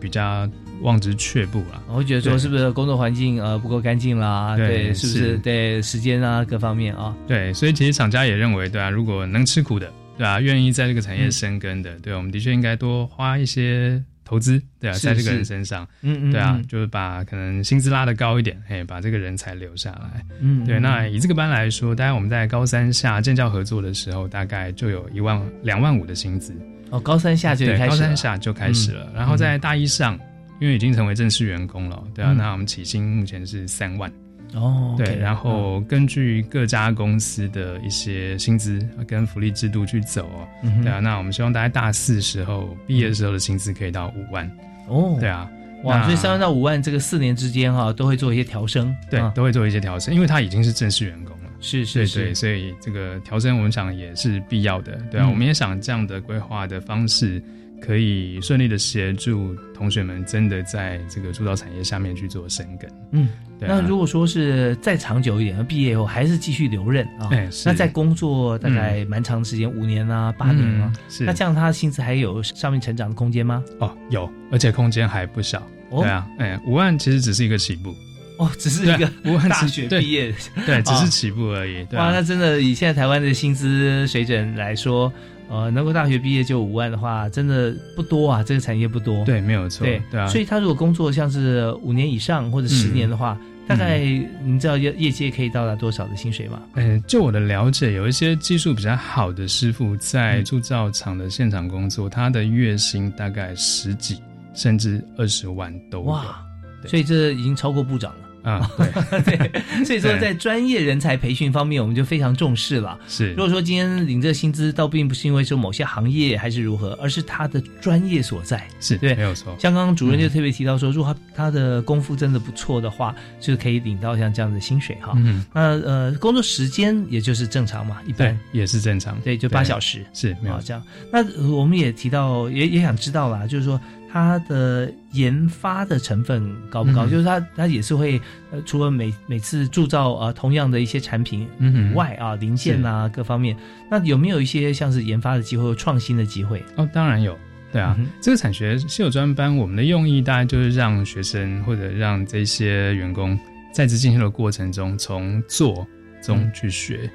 [0.00, 0.48] 比较
[0.82, 1.82] 望之却步啦。
[1.88, 4.56] 我会觉得说，是不是工作环境呃不够干净啦？
[4.56, 7.16] 对对，是不是是对时间啊各方面啊？
[7.26, 20.24] 对，所以其实厂家也认为，对啊，如果能吃苦的，对啊，愿意在这个产业深耕的，对啊，我们的确应该多花一些投资，对啊，在这个人身上，嗯嗯对啊嗯，就是把可能薪资拉得高一点，嘿，把这个人才留下来。
[20.28, 26.54] 对，嗯对那以这个班来说，大概我们在高三下建教合作的时候，大概就有一万两万五的薪资。
[26.90, 27.88] 哦，高三下就，开始了。
[27.88, 29.14] 高三下就开始了，嗯。
[29.14, 30.18] 然后在大一上，
[30.60, 34.10] 因为已经成为正式员工了，对啊，嗯那我们起薪目前是三万。
[34.54, 44.50] 哦，对，然后根据各家公司的一些薪资跟福利制度去走哦，嗯对啊，那我们希望大家大四时候毕业的时候的薪资可以到五万，
[44.88, 45.46] 哦，对啊，
[45.84, 51.36] 哇，所以三万到五万这个四年之间哈、都会做一些调升，啊，对都会做一些调升，因为他已经是正式员工。
[51.36, 51.37] 了。
[51.60, 55.30] 是是是对对，所以这个调整我们想也是必要的，对啊，嗯。
[55.30, 57.42] 我们也想这样的规划的方式，
[57.80, 62.90] 可以顺利的协助同学们真的在这个铸造产业下面去做深耕。
[63.12, 63.74] 嗯，对啊。
[63.74, 67.68] 那如果说是再长久一点，毕业以后还是继续留任啊，哎是。
[67.68, 71.24] 那在工作大概蛮长时间，五年啊、八年啊嗯，是。
[71.24, 73.62] 那这样他的薪资还有上面成长的空间吗？
[73.80, 75.58] 哦，有，而且空间还不小。
[75.90, 76.02] 哦。
[76.02, 77.94] 对啊，哎，五万其实只是一个起步，
[78.38, 79.10] 哦，只是一个
[79.48, 80.32] 大学毕业，
[80.64, 81.84] 对，只啊是起步而已。
[81.86, 85.12] 对哇，啊那，真的以现在台湾的薪资水准来说，
[85.48, 89.24] 呃，能够大学毕业就五万的话，真的不多啊，这个产业不多。
[89.24, 89.84] 对，没有错。
[89.84, 93.98] 对对啊，所以他如果工作像是五年以上或者十嗯年的话，大概
[94.44, 96.62] 你知道业业界可以到达多少的薪水吗？
[96.74, 104.22] 嗯，就我的了解，有一些技术比较好的师傅在铸造厂的现场工作，他的月薪大概十几
[104.54, 106.04] 甚至二十万都有。
[106.04, 106.40] 哇，
[106.86, 108.27] 所以这已经超过部长了。
[108.48, 108.70] 啊，
[109.24, 112.98] 对对，所以说在专业人才培训方面，我们就非常重视了。
[113.06, 118.66] 是，如果说今天领这薪资，倒并不是因为说某些行业还是如何，而是他的专业所在。
[118.80, 119.54] 是对，没有错。
[119.58, 125.12] 像刚刚主任就特别提到说，如果他他的功夫真的不错的话，就是可以领到像这样的薪水哈。
[125.16, 129.20] 嗯，那呃，工作时间也就是正常嘛，一般也是正常。
[129.20, 130.82] 对，就八小时是没有这样。
[131.12, 133.78] 那我们也提到，也也想知道啦，就是说。
[134.10, 137.06] 它的研发的成分高不高？
[137.06, 138.18] 就是它，它也是会
[138.50, 143.54] 呃，除了每每次铸造呃同样的一些产品以外啊，零件啊各方面，
[143.90, 146.64] 那有没有一些像是研发的机会、创新的机会？
[146.76, 147.36] 哦，当然有，
[147.70, 153.38] 对啊，这个产学系有专班，我们的用意大概就是让学生或者让这些员工
[153.72, 155.86] 在职进修的过程中，从做
[156.22, 157.10] 中去学，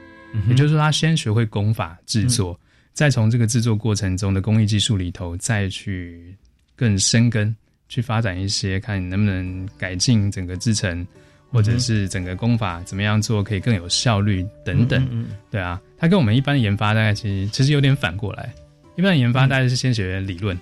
[0.47, 2.59] 也就是说，他先学会工法制作，
[2.93, 6.35] 再从这个制作过程中的工艺技术里头再去。
[6.83, 7.55] 更深根
[7.87, 11.07] 去发展一些，看你能不能改进整个制程，
[11.49, 15.25] 或者是整个工法怎么样做可以更有效率等等。
[15.49, 18.53] 对啊，它跟我们一般的研发大概其实其实有点反过来。
[18.97, 20.59] 一般的研发大概是先学理论，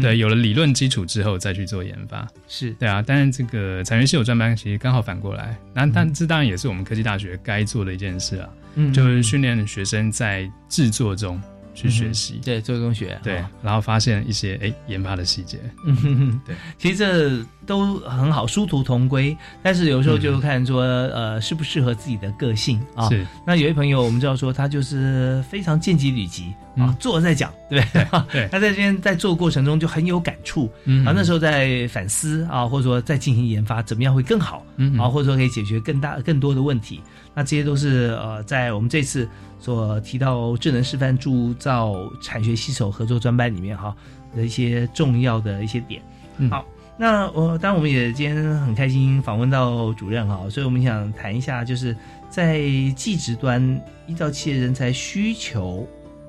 [0.00, 2.24] 对，有了理论基础之后再去做研发。
[2.46, 5.58] 是对啊，但是这个产学系有专班其实刚好反过来。
[5.74, 8.48] 那但这当然也是我们科技大学该做的一件事啊，
[8.92, 11.42] 就是训练学生在制作中。
[11.78, 19.36] 去学习，对做工学，对，然后发现一些哎研发的细节，嗯，对，其实这都很好，殊途同归。
[19.62, 23.08] 但是有时候就看说，呃，适不适合自己的个性啊。
[23.08, 28.06] 是，那有些朋友，我们知道说他就是非常见机履机啊，做了再讲，对不对？
[28.32, 37.00] 对，他在这边在做过程中就很有感触，嗯啊，那时候在反思啊，或者说在进行研发，怎么样会更好，嗯啊，或者说可以解决更大更多的问题。
[37.38, 39.28] 那这些都是呃，在我们这次。
[39.60, 43.92] 所提到智能示范铸造产学携手合作专班里面哈
[44.32, 46.00] 的一些重要的一些点。
[46.36, 46.64] 嗯好，
[46.96, 51.94] 那我当然我们也今天很开心访问到主任哈，所以我们想谈一下，就是
[52.30, 52.60] 在
[52.94, 53.60] 技职端
[54.06, 55.84] 依照企业人才需求，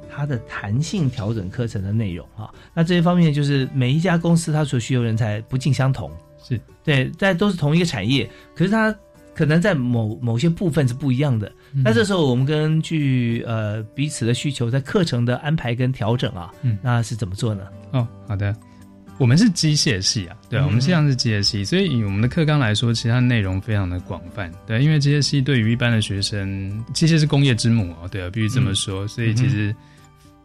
[0.10, 2.52] 它的弹性调整课程的内容哈。
[2.74, 6.10] 那这些方面就是每一家公司它所需求人才不尽相同，
[6.44, 8.94] 是对，在都是同一个产业，可是它。
[9.40, 11.50] 可能在某某些部分是不一样的，
[11.82, 17.64] 那这时候我们根据呃彼此的需求，在课程的安排跟调整啊，嗯，那是怎么做呢？
[17.94, 18.54] 哦，好的，
[19.18, 29.74] 我们是机械系啊，对，我们实际上是机械系，所以以我们的课纲来说，其实它内容非常的广泛，对，因为机械系对于一般的学生，机械是工业之母哦，对啊，必须这么说，所以其实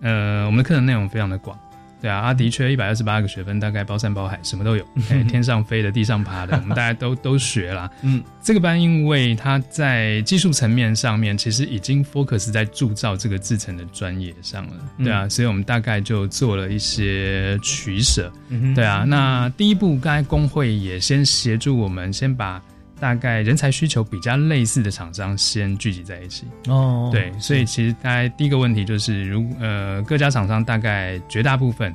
[0.03, 1.59] 呃我们的课程内容非常的广。
[2.05, 4.87] 对啊，啊，的确，一百二十八个学分，大概包山包海，什么都有。
[5.09, 7.91] 哎，天上飞的，地上爬的，我们大家都都学啦。
[8.05, 14.75] 嗯，这个班因为它在技术层面上面，其实已经 focus 在铸造这个制成的专业上了。
[14.99, 18.31] 对啊，所以我们大概就做了一些取舍。
[18.75, 22.61] 对啊，那第一步，刚才工会也先协助我们，先把。
[22.99, 26.47] 大概人才需求比较类似的厂商先聚集在一起。
[26.69, 31.95] 哦，对，所以其实大概第一个问题就是，如呃各家厂商大概绝大部分，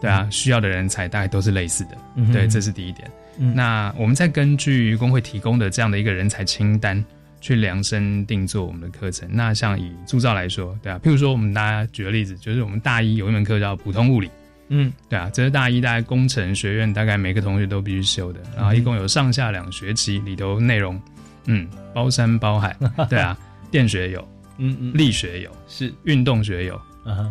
[0.00, 1.96] 对啊，需要的人才大概都是类似的，
[2.32, 3.10] 对，这是第一点。
[3.54, 7.02] 那我们再根据工会提供的这样的一个人才清单
[7.40, 9.26] 去量身定做我们的课程。
[9.32, 14.30] 那像以铸造来说，对啊，譬如说我们大家举个例子，就是我们大一有一门课叫普通物理。
[14.72, 21.00] 嗯，对啊，这是大一大概工程学院大概每个同学都必须修的，然后一共有上下两学期，里头内容，
[21.46, 22.76] 嗯，包山包海，
[23.10, 23.36] 对啊，
[23.68, 24.20] 电学有，
[24.58, 25.92] 嗯嗯，力学有，是。
[26.04, 26.80] 运动学有，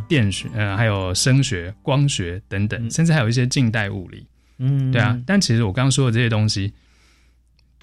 [0.09, 6.73] 电学，呃，还有声学、光学等等，甚至还有一些近代物理，嗯，对啊，但其实我刚刚说的这些东西，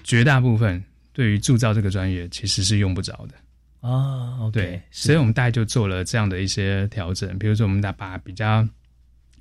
[0.03, 3.89] 绝大部分对于铸造这个专业其实是用不着的。
[3.89, 8.63] 啊，对，所以我们大概就做了这样的一些调整，比如说我们把比较。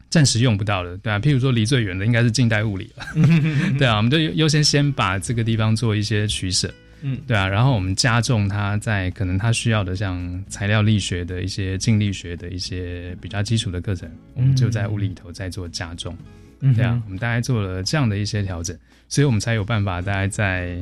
[0.09, 3.05] 暂时用不到的，对啊，譬如说离最远的应该是近代物理了，
[3.79, 16.17] 对啊，我们就优先先把这个地方做一些取舍，嗯，对啊，然后我们加重它在可能它需要的像材料力学的一些静力学的一些比较基础的课程，我们就在物理里头再做加重，
[16.75, 18.77] 对啊，我们大概做了这样的一些调整，
[19.09, 20.79] 所以我们才有办法大概在，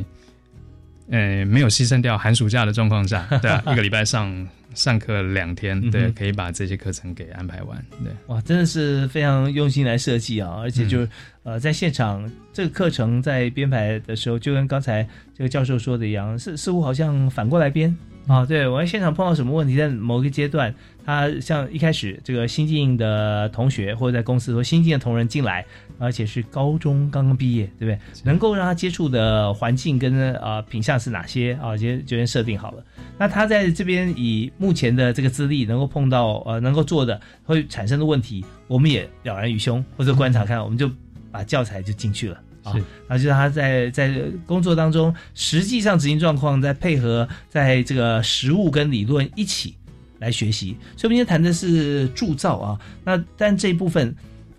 [1.10, 4.46] 呃，没有牺牲掉寒暑假的状况下， 对啊，一个礼拜上。
[4.74, 7.80] 上课两天，对，可以把这些课程给安排完。
[8.02, 10.56] 对，哇，真的是非常用心来设计啊！
[10.60, 11.08] 而且就是
[11.44, 17.96] 呃，在现场这个课程在编排的时候，就跟刚才这个教授说的一样，是似乎好像反过来编
[18.26, 20.74] 啊，对我在现场碰到什么问题，在某个阶段，
[21.04, 25.64] 他像一开始这个新进的同学或者在公司说新进的同仁进来，
[25.98, 27.98] 而且是高中刚刚毕业，对不对？
[28.24, 31.76] 能够让他接触的环境跟呃品相是哪些啊？
[31.76, 32.84] 先就先设定好了。
[33.18, 40.90] 那他在这边以目前的这个资历，能够碰到呃能够做的会产生的问题，我们也了然于胸，或者观察看，我们就
[41.30, 42.40] 把教材就进去了。
[42.64, 42.72] 啊，
[43.06, 44.10] 然后就让他在在
[44.46, 49.76] 工作当中，实际上执行状况，再配合在这个实物跟理论一起
[50.24, 50.76] 来学习。
[50.96, 52.80] 所以，我们今天谈的是铸造啊。
[53.04, 54.14] 那但这一部分，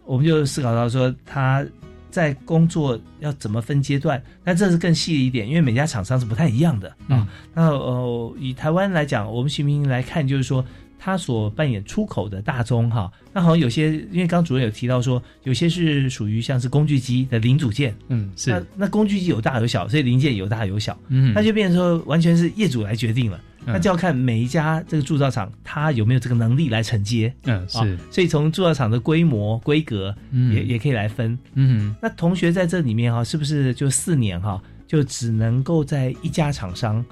[0.05, 1.65] 我们就思考到说，他
[2.09, 4.21] 在工作要怎么分阶段？
[4.43, 7.27] 那这是更细一点，因为每家厂商是不太一样的啊。
[7.53, 10.63] 那呃，以台湾来讲，我们徐明来看，就是说。
[10.97, 18.49] 他所扮演出口的大宗哈，那好像有些，因为刚主任有提到说，有些是属于像是工具机的零组件，嗯，是。
[18.49, 27.97] 那那工具机有大有小，所以零件有大有小，嗯，那就变成说完全是业主来决定了，那就要看每一家这个铸造厂它有没有这个能力来承接，嗯，是。
[28.11, 31.95] 所以从铸造厂的规模规格，也也可以来分，嗯。
[32.01, 37.03] 那同学在这里面哈，是不是就四年哈，就只能够在一家厂商？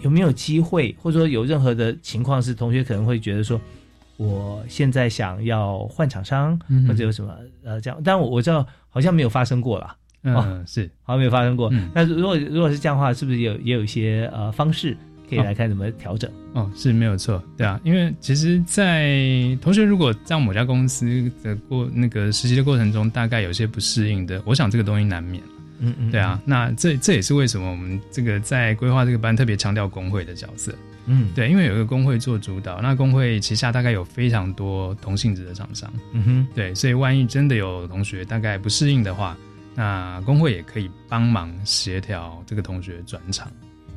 [0.00, 3.60] 有没有机会，或者说有任何的情况是同学可能会觉得说，
[4.16, 7.34] 我现在想要换厂商，或者有什么
[7.64, 8.00] 呃这样？
[8.04, 9.96] 但我我知道好像没有发生过啦。
[10.22, 11.70] 嗯，是好像没有发生过。
[11.94, 14.96] 那如果如果是这样的话，是不是有也有一些呃方式
[15.28, 16.30] 可以来看怎么调整？
[16.54, 25.42] 哦，是没有错，对啊，因为其实，在同学如果在某家公司的过那个实习的过程中，大概有些不适应的，我想这个东西难免。
[25.78, 30.74] 嗯嗯，对啊，那这这也是为什么我们这个在规划这个班特别强调工会的角色。
[31.04, 35.92] 嗯，对，因为有一个工会做主导，那工会旗下大概有非常多同性质的厂商。
[36.12, 39.36] 嗯哼，对，所以万一真的有同学大概不适应的话，
[39.74, 43.46] 那工会也可以帮忙协调这个同学转场。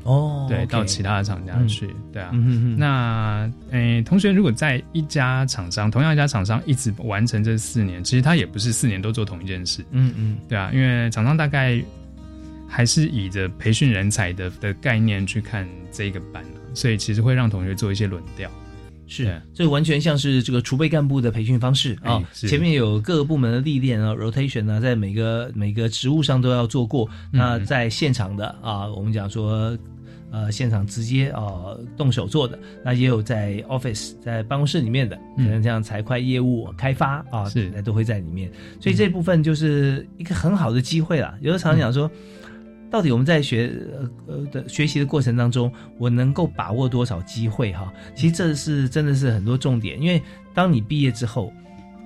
[0.09, 2.31] 哦，对，到其他的厂家去，对啊。
[2.75, 9.85] 那，诶，同学如果在一家厂商，同样一家厂商一直完成这四年，其实他也不是四年都做同一件事。
[9.91, 11.79] 嗯嗯，对啊，因为厂商大概
[12.67, 16.43] 还是以着培训人才的的概念去看这一个班
[16.73, 18.49] 所以其实会让同学做一些轮调。
[19.11, 22.21] 是，这完全像是这个储备干部的培训方式啊。
[22.31, 27.09] 前面有各个部门的历练啊，rotation 呢，在每个每个职务上都要做过。
[27.31, 29.75] 那在现场的啊，我们讲说，
[30.31, 38.51] 呃，现场直接啊动手做的，那也有在 office 在办公室里面的，可能像财会业务开发啊，是都会在里面。
[38.79, 41.37] 所以这部分就是一个很好的机会了。
[41.41, 42.09] 有的常讲说。
[42.91, 47.93] 到底我们在学呃呃的学习的过程当中，我能够把握多少机会哈？
[48.15, 50.19] 其实这是真的是很多重点，因为
[50.55, 51.53] 当你毕业之后，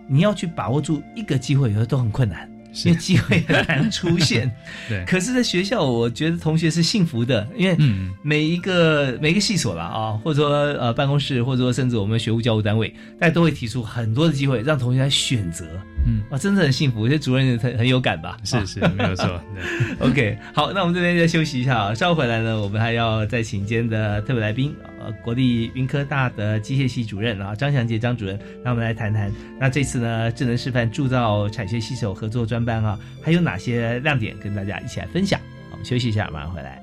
[0.09, 2.52] 你要去把握住一个机会，有时候都很困难。
[2.85, 4.51] 因为机会很难出现，
[4.89, 5.03] 对。
[5.05, 7.77] 可是，在学校，我觉得同学是幸福的，因为
[8.21, 15.65] 每一个每一个系所了啊，或者说呃办公室，或者说甚至我们学务教务单位，大家都会提出很多的机会让同学来选择。
[16.05, 17.05] 嗯，哇，真的很幸福。
[17.05, 18.37] 有些主任很很有感吧？
[18.43, 19.41] 是是，没有错。
[19.99, 24.75] OK，好，那我们这边再休息一下啊，稍后回来呢，我们还要再请今天的特别来宾。
[24.99, 29.31] 呃，国立云科大的机械系主任啊，张祥杰张主任，让我们来谈谈。
[29.59, 35.39] 那这次呢，智能示范铸造产学携手合作专班啊，还有哪些亮点跟大家一起来分享？
[35.71, 36.82] 我们休息一下，马上回来。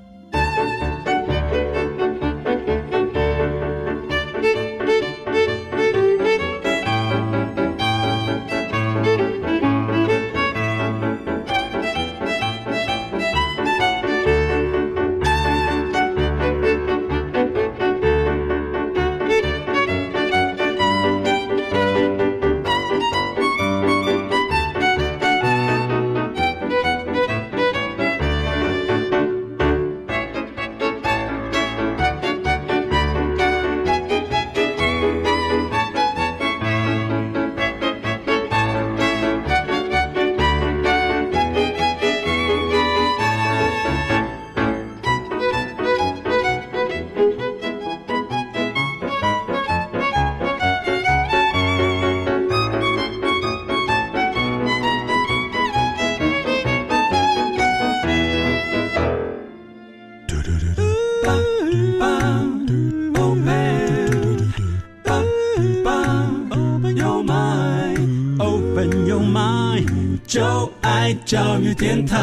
[71.81, 72.15] 电台。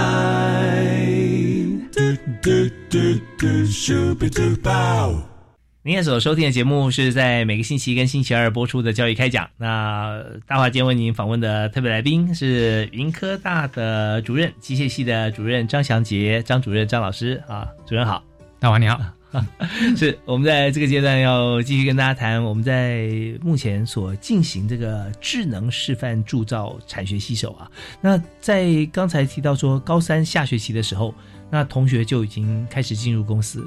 [5.81, 9.49] 您现在所收听的节目是在每个星期跟星期二播出的教育开讲。
[9.57, 18.23] 那大华今天为您访问的特别来宾是云科大的主任机械系的主任张祥杰张主任张老师啊，主任好，
[18.59, 19.16] 大华你好。
[19.95, 23.09] 是我们在这个阶段要继续跟大家谈，我们在
[23.41, 27.69] 目前所进行这个智能示范铸造产学携手啊。
[28.01, 31.13] 那在刚才提到说高三下学期的时候，
[31.49, 33.65] 那同学就已经开始进入公司，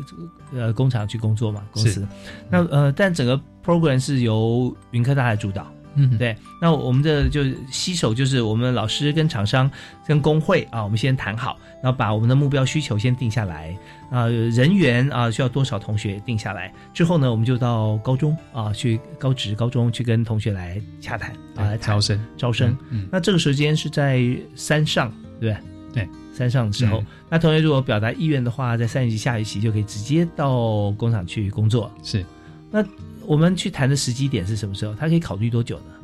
[0.53, 2.07] 呃，工厂去工作嘛，公司。
[2.49, 5.71] 那呃，但整个 program 是由云科大来主导。
[5.97, 9.71] 嗯，对，那我们的就携手，就是我们老师跟厂商
[10.07, 13.77] 跟工会啊，我们先谈好，然后把我们的目标需求先定下来
[14.11, 22.77] 啊，人员啊需要多少同学定下来之后呢，我们就到高中啊去高职高中去跟同学来洽谈啊，来招生招生。
[22.91, 24.23] 嗯那这个时间是在
[24.55, 25.59] 山上，对不
[25.93, 26.05] 对？
[26.05, 31.93] 对，山上的时候，那同学如果表达意愿的话，在三年级下学期就可以直接到工厂去工作。
[32.05, 32.25] 是，
[32.71, 32.85] 那。
[33.31, 34.93] 我们去谈的时机点是什么时候？
[34.97, 35.95] 他可以考虑多久呢？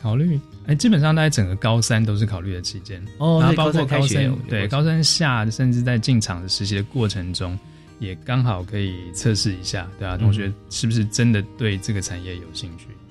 [0.00, 7.58] 考虑，哎，基本上大概整个高三都是考虑的期间哦，然后包括高三，对，高三下，甚至在进厂的实习的过程中，
[7.98, 12.86] 也刚好可以测试一下，对啊，同学是不是真的对这个产业有兴趣？
[12.90, 13.07] 嗯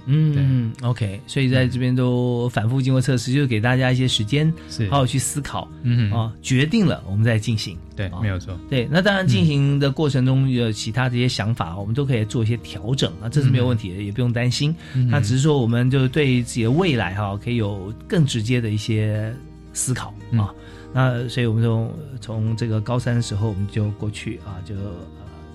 [0.81, 4.51] ，OK，所以在这边都反复经过测试，就是给大家一些时间，
[4.89, 14.73] 好好去思考，嗯啊，决定了我们再进行，对，没有错，对，那当然进行的过程中有其他这些想法，我们都可以做一些调整啊，这是没有问题的，也不用担心。
[15.09, 19.33] 那只是说，我们就对自己的未来哈，可以有更直接的一些
[19.73, 20.55] 思考啊。
[20.93, 24.93] 那所以我们从从这个高三的时候，我们就过去啊，就呃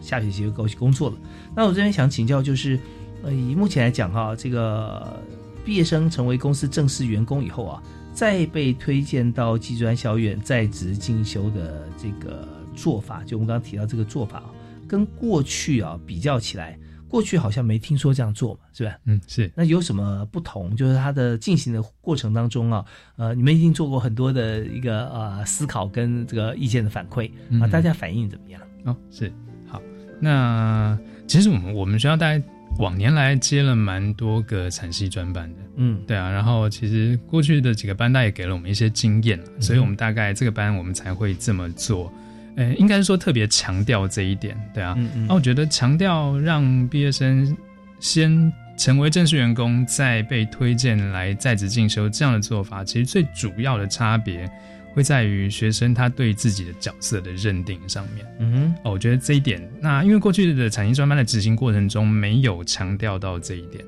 [0.02, 1.16] 下学期就过去工作了。
[1.56, 2.78] 那我这边想请教就是。
[3.22, 5.16] 呃，以目前来讲哈，这个
[5.64, 14.50] 毕业生成为公司正式员工以后啊，再被推荐到技专校院在职进修的这个做法，就我们刚刚提到这个做法啊，
[14.88, 16.76] 跟过去啊比较起来，
[17.08, 18.98] 过去好像没听说这样做嘛，是吧？
[19.04, 19.48] 嗯，是。
[19.54, 20.74] 那有什么不同？
[20.74, 28.60] 就是它的进行的过程当中啊，呃，你们一定做过很多的一个呃思考跟这个意见的反馈啊，大家反应怎么样？
[28.84, 29.32] 哦，是
[29.68, 29.80] 好。
[30.18, 30.98] 那
[31.28, 32.42] 其实我们我们学校大概。
[32.78, 42.12] 往年来接了蛮多个产系专班的，嗯，对啊，然后其实过去的几个班，大也给了我们一些经验所以我们大概这个班我们才会这么做，
[42.56, 44.96] 呃，应该是说特别强调这一点，对啊，
[45.28, 47.56] 那我觉得强调让毕业生
[48.00, 54.50] 先成为正式员工，再被推荐来在职进修这样的做法，其实最主要的差别。
[54.94, 63.84] 会在于学生他对自己的角色的认定上面，嗯哼，哦，我觉得这一点，那因为过去的产业专班的执行过程中没有强调到这一点，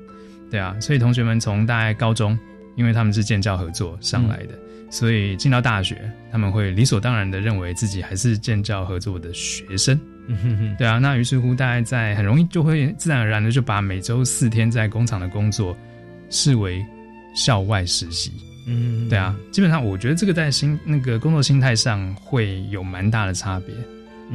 [0.49, 2.37] 对啊，所以同学们从大概高中，
[2.75, 4.57] 因为他们是建教合作上来的，
[4.89, 15.77] 所以进到大学，他们会理所当然的认为自己还是建教合作的学生，嗯哼哼，对啊，那于是乎大概在很容易就会自然而然的就把每周四天在工厂的工作
[16.29, 16.83] 视为
[17.35, 18.31] 校外实习。
[18.65, 23.75] 嗯，对啊，基本上我觉得这个在心那个工作心态上会有蛮大的差别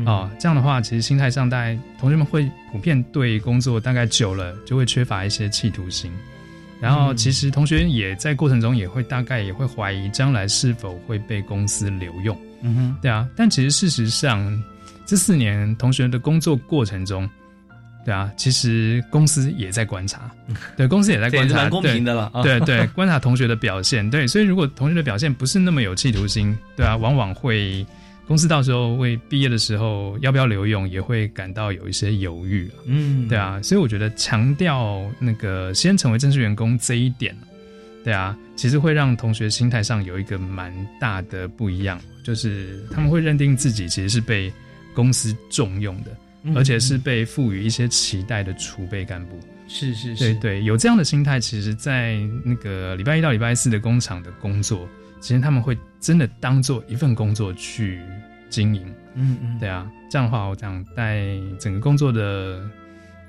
[0.05, 0.31] 啊。
[0.39, 6.13] 这样的话，其实心态上，大概同学们会普遍对工作大概久了就会缺乏一些企图心。
[6.81, 12.35] 然后，其实同学也在过程中也会大概也会怀疑将来是否会被公司留用。
[12.63, 13.29] 嗯哼，对啊。
[13.37, 14.63] 但其实事实上，
[15.05, 17.29] 这四年同学的工作过程中。
[18.05, 20.31] 对啊，其实公司也在观察，
[20.77, 22.31] 对公司也在观察，公平的了。
[22.43, 24.09] 对对，观察同学的表现。
[24.11, 27.85] 对，所以如果同学的表现不是那么有企图心，对啊，往往会
[28.27, 32.71] 公司到时候为毕业的时候要不要留用，也会感到有一些犹豫。
[32.87, 37.37] 嗯，对啊，所以我觉得强调那个先成为正式员工这一点，
[38.03, 44.51] 对啊，其实会让同学心态上有一个蛮大的不一样，就是他们会认定自己其实是被
[44.95, 46.11] 公司重用的。
[46.55, 49.39] 而且是被赋予一些期待的储备干部，
[49.69, 54.89] 是是是，对对，有这样的心态，其实，在那个礼拜一到礼拜四的工厂的工作，
[55.21, 58.01] 其实他们会真的当做一份工作去
[58.49, 62.67] 经营，嗯嗯，对啊，这样的话，我想在整个工作的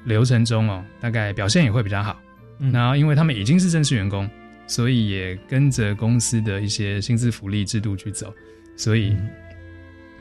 [0.06, 2.20] 流程中哦，大概表现也会比较好。
[2.72, 4.30] 然后，因为他们已经是正式员工，
[4.68, 8.34] 所以也跟着公司的一些薪资福利制度去走，
[8.78, 9.18] 所以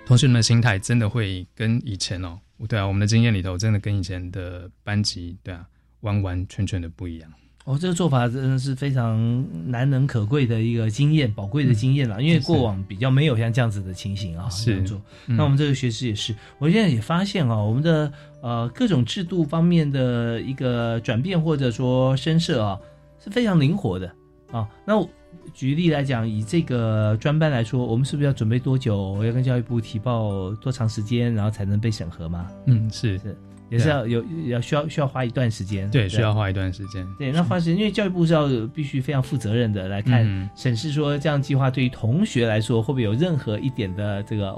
[0.06, 2.38] 同学们的心态真的会跟以前哦。
[2.66, 5.66] 对啊，我们的经验里头真的跟以前的班级，对啊，
[6.00, 7.30] 完完全全的不一样。
[7.64, 12.22] 哦，这个做法真的是非常难能可贵的一个经验，宝贵的经验了。
[12.22, 15.00] 因为过往比较没有像这样子的情形啊，这样做。
[15.26, 22.80] 那我们这个学士也是，我现在也发现啊，我们的呃各种制度方面的一个转变或者说深设啊，
[23.22, 24.10] 是非常灵活的
[24.50, 24.68] 啊。
[24.86, 25.06] 那。
[25.52, 29.24] 举例来讲，以这个专班来说，我们是不是要准备多久？
[29.24, 32.46] 要跟教育部提报多长时间，然后才能被审核吗？
[32.66, 33.36] 嗯，是是。
[33.68, 37.06] 也是要有要需要需要花一段时间，对，需要花一段时间。
[37.16, 44.52] 对，那花时间，因为教育部是要必须非常负责任的来看审视，说这样计划对于同学来说会不会有任何一点的这个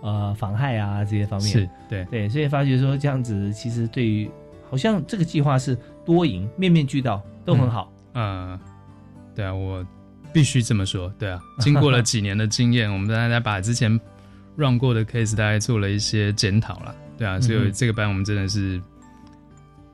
[0.00, 1.50] 呃妨害啊这些方面。
[1.50, 4.30] 是，对对，所以发觉说这样子其实对于
[4.70, 7.92] 好像这个计划是多赢，面面俱到，都很好。
[8.14, 8.58] 嗯，
[9.34, 9.84] 对啊，我
[10.34, 11.10] 必须这么说。
[11.18, 13.98] 对啊， 经过了几年的经验，我们大家把之前
[14.56, 16.94] run 过的 case 大概做了一些检讨了。
[17.16, 18.82] 对啊，所以这个班我们真的是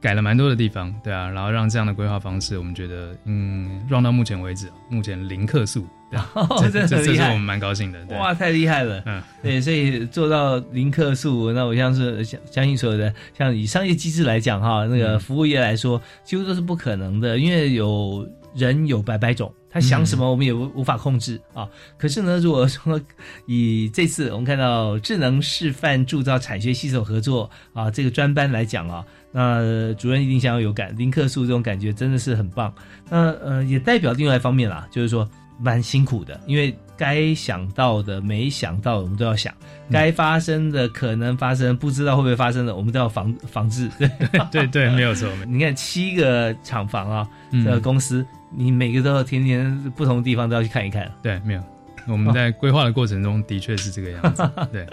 [0.00, 5.86] 改了蛮多的地方，对啊，然后让这样的规划方式，我们觉得，嗯，run 到目前为止，目前零客诉，
[6.58, 19.52] 这这这是我们蛮高兴的，哇，太厉害了，嗯，对，所以做到零客诉，那我像是相相信所有的，像以商业机制来讲哈，那个服务业来说，几乎都是不可能的，因为有人有百百种。
[19.72, 21.68] 他想什么，我们也无无法控制啊。
[21.96, 23.00] 可是呢，如果说
[23.46, 32.74] 以这次我们看到智能示范铸造产学携手合作啊这个专班来讲啊，那主任一定相当有感，林克数这种感觉真的是很棒。
[33.08, 35.28] 那呃，也代表另外一方面啦，就是说
[35.60, 39.54] 蛮辛苦的，因为该想到的没想到，我们都要想；
[39.88, 43.88] 该发生的可能发生，不知道会不会发生的，我们都要防防治。
[44.50, 45.28] 对对，没有错。
[45.46, 48.26] 你看七个厂房啊，这个公司。
[48.50, 51.10] 你每个都要天天不同的地方都要去看一看。
[51.22, 51.62] 对，没有，
[52.08, 54.50] 我们在规划的过程中的确是这个样子。
[54.72, 54.86] 对，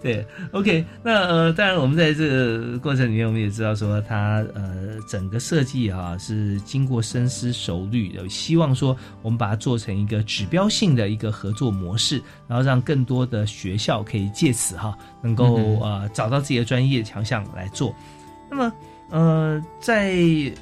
[0.00, 0.84] 对，OK。
[1.02, 17.94] 那呃，当然我们在这个过程里面，我们也知道说，它呃整个设计哈是经过深思熟虑的，希望说我们把它做成一个指标性的一个合作模式，然后让更多的学校可以借此哈能够呃找到自己的专业强项来做。
[18.50, 18.72] 那么
[19.10, 20.14] 呃，在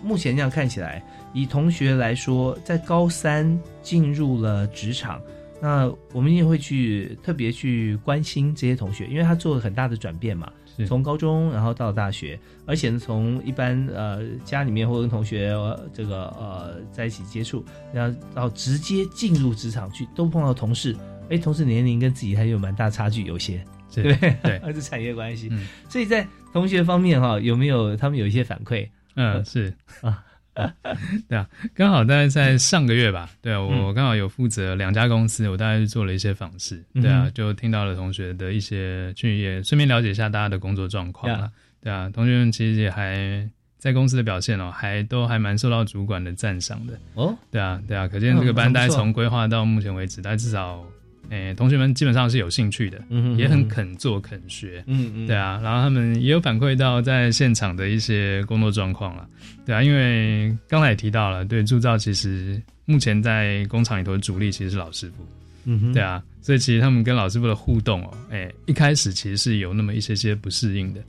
[0.02, 1.02] 目前这样看起来。
[1.32, 5.20] 以同学来说，在高三进入了职场，
[5.60, 10.50] 那我们也会去特别去关心这些同学，因为他做了很大的转变嘛，
[10.86, 15.52] 从高中然后到大学，而且呢，从一般呃家里面或跟同学
[15.92, 20.96] 这个呃在一起接触，然后到直接进入职场去，都碰到同事，
[21.28, 23.62] 哎，同事年龄跟自己还有蛮大差距，有些
[23.92, 25.50] 对对， 而是产业关系，
[25.88, 28.88] 所以在同学方面哈，有没有他们有一些反馈？
[29.16, 30.24] 嗯，是啊。
[31.28, 41.50] 对啊，刚好大概在上个月吧，对啊，我刚好有负责两家公司，我大概是做了一些访视，对啊，就听到了同学的一些，去也顺便了解一下大家的工作状况了，
[41.82, 43.48] 对啊，同学们其实也还
[43.78, 46.98] 在公司的表现哦，还都还蛮受到主管的赞赏的。
[47.14, 50.84] 哦，对啊，对啊，可见这个班大概从规划到目前为止，大概至少。
[51.30, 59.28] 诶，同学们基本上是有兴趣的，嗯也很肯做肯学，嗯嗯，对啊，然后他们也有反馈到在现场的一些工作状况了，
[59.66, 65.26] 对啊，因为刚才也提到了，对铸造其实目前在工厂里头的主力其实是老师傅，
[65.64, 71.00] 嗯哼，对啊，所以其实他们跟老师傅的互动哦，哎，一开始其实是有那么一些些不适应的。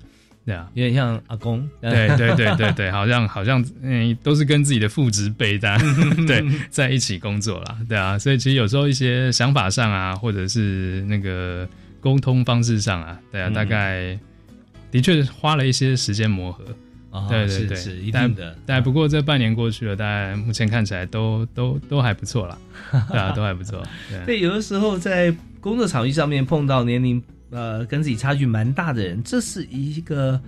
[0.45, 1.69] 对啊，有点像阿公。
[1.79, 5.77] 对对对对对，好像好像嗯，都是跟自己的父职辈的，
[6.25, 7.77] 对，在一起工作啦。
[7.87, 11.67] 对啊，所以其实有时候一些想法上啊，或者是那个
[11.99, 14.17] 沟通方式上啊，对啊，大概
[14.89, 16.63] 的确花了一些时间磨合。
[17.27, 18.55] 对对对，是一定的。
[18.67, 22.57] 但不过这半年过去了，大概目前看起来都都都还不错啦。
[23.09, 23.83] 对啊， 都还不错。
[24.25, 27.21] 对，有的时候在工作场域上面碰到年龄。
[27.52, 30.39] 呃，跟自己差距蛮大的人，这是一个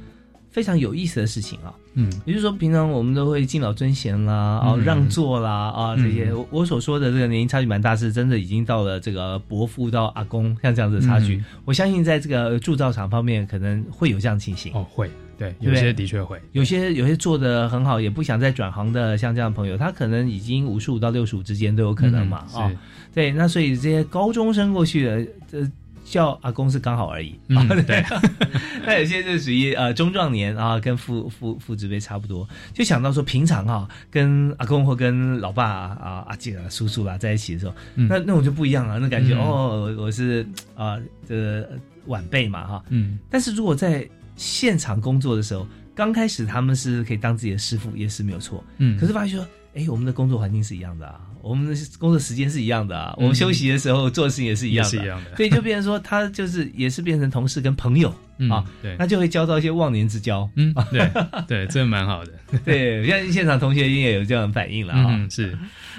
[0.49, 1.73] 非常有意思的事情啊。
[1.93, 11.43] 嗯，也就是说，平常我们都会敬老尊贤啦，啊，让座啦，啊，这些我所说的这个年龄差距蛮大，是真的已经到了这个伯父到阿公像这样子的差距。
[11.65, 14.71] 我相信在这个铸造厂方面，可能会有这样情形。
[14.73, 22.45] 哦，会，对，有些的确会，有些有些做的很好，也不想再转行的，像这样的朋友，他可能已经五十五到六十五之间都有可能嘛。
[22.53, 22.71] 啊，
[23.13, 25.71] 对，那所以这些高中生过去的这。
[26.03, 27.35] 叫阿公是刚好而已，
[27.87, 28.03] 对。
[28.83, 40.45] 那有些是属于呃中壮年啊，跟父父父子辈差不多，就想到说平常哈跟阿公或跟老爸啊阿姐啊叔叔啊在一起的时候，那那我就不一样了，那感觉哦我是
[40.75, 40.97] 啊
[41.27, 41.69] 这个
[42.07, 43.19] 晚辈嘛哈，嗯。
[43.29, 48.97] 但是如果在现场工作的时候，刚开始他们是可以当自己的师傅，也是没有错，嗯。
[48.99, 51.21] 可是发现说，哎，我们的工作环境是一样的啊。
[51.43, 58.13] 我们的工作时间是一样的啊，我们休息的时候做事情也是一样的，所以就变成说，他就是也是变成同事跟朋友。
[58.49, 60.49] 啊，对，那就会交到一些忘年之交。
[60.55, 61.07] 嗯， 对，
[61.47, 62.31] 对，真的蛮好的。
[62.65, 65.27] 对，现在现场同学也有这样的反应了啊。
[65.29, 65.55] 是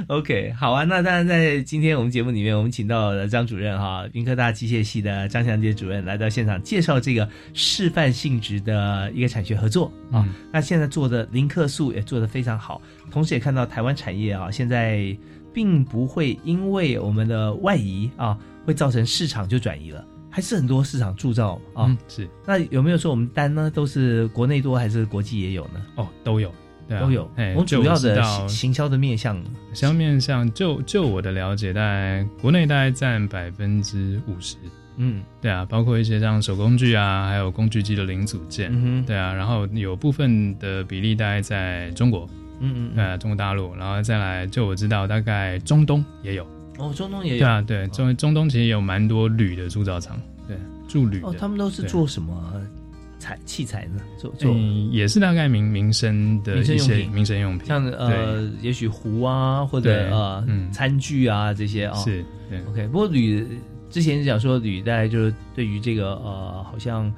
[0.08, 0.82] ，OK，好啊。
[0.82, 10.28] 那当然，在今天我们节目里面，我们请到了张主任哈，云科大机械系的张祥杰主任来到现场，介绍这个示范性质的一个产学合作啊。
[10.52, 12.82] 那现在做的零克数也做得非常好，
[13.12, 15.16] 同时也看到台湾产业啊，现在
[15.52, 20.04] 并不会因为我们的外移啊，会造成市场就转移了。
[20.30, 21.84] 还是很多市场铸造啊。
[21.86, 25.86] 嗯是，那有没有说我们单呢都是国内多还是国际也有呢？
[25.96, 26.50] 哦，都有，
[26.88, 27.30] 对啊都有。
[27.36, 29.36] 哎我们主要的行行销的面向，
[29.74, 34.56] 行销面向，就就我的了解，大概国内大概占百分之五十。
[34.96, 38.70] 嗯，对啊，包括一些像手工具啊，还有工具机的零组件，
[39.04, 42.28] 对啊，然后有部分的比例大概在中国，
[42.62, 46.46] 嗯嗯对啊，中国大陆，然后再来，就我知道大概中东也有，
[46.78, 47.38] 哦，中东也有。
[47.40, 50.56] 对啊，对，中中东其实有蛮多铝的铸造厂，对，
[50.88, 52.60] 铸铝，哦，他们都是做什么
[53.18, 54.00] 材器材呢？
[54.18, 54.52] 做做。
[54.52, 57.12] 嗯，也是大概民民生的一些民生用品。
[57.12, 60.70] 民生用品，像呃，也许壶啊，或者呃嗯。
[60.72, 61.94] 餐具啊这些啊。
[61.98, 62.60] 是，对。
[62.68, 63.46] OK，不过铝
[63.90, 67.12] 之前讲说铝大概就是对于这个呃，好像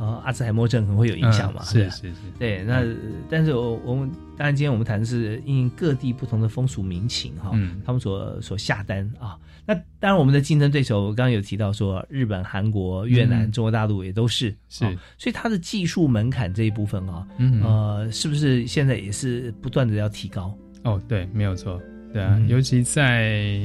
[0.00, 2.82] 呃阿兹海默症可能会有影响嘛，嗯是是是，对，那
[3.28, 7.82] 但是我我们当然今天我们谈的是因应各地不同的风俗民情哈，嗯。
[7.84, 9.38] 他们所所下单啊。
[9.66, 13.52] 那当然我们的竞争对手，我刚刚有提到说日本、韩国、越南、嗯。
[13.52, 14.92] 中国大陆也都是是啊。
[15.18, 20.56] 所以它的技术门槛这一部分啊，嗯呃，是不是现在也是不断的要提高？
[20.84, 21.78] 哦，对，没有错，
[22.10, 22.48] 对啊，嗯。
[22.48, 23.60] 尤其在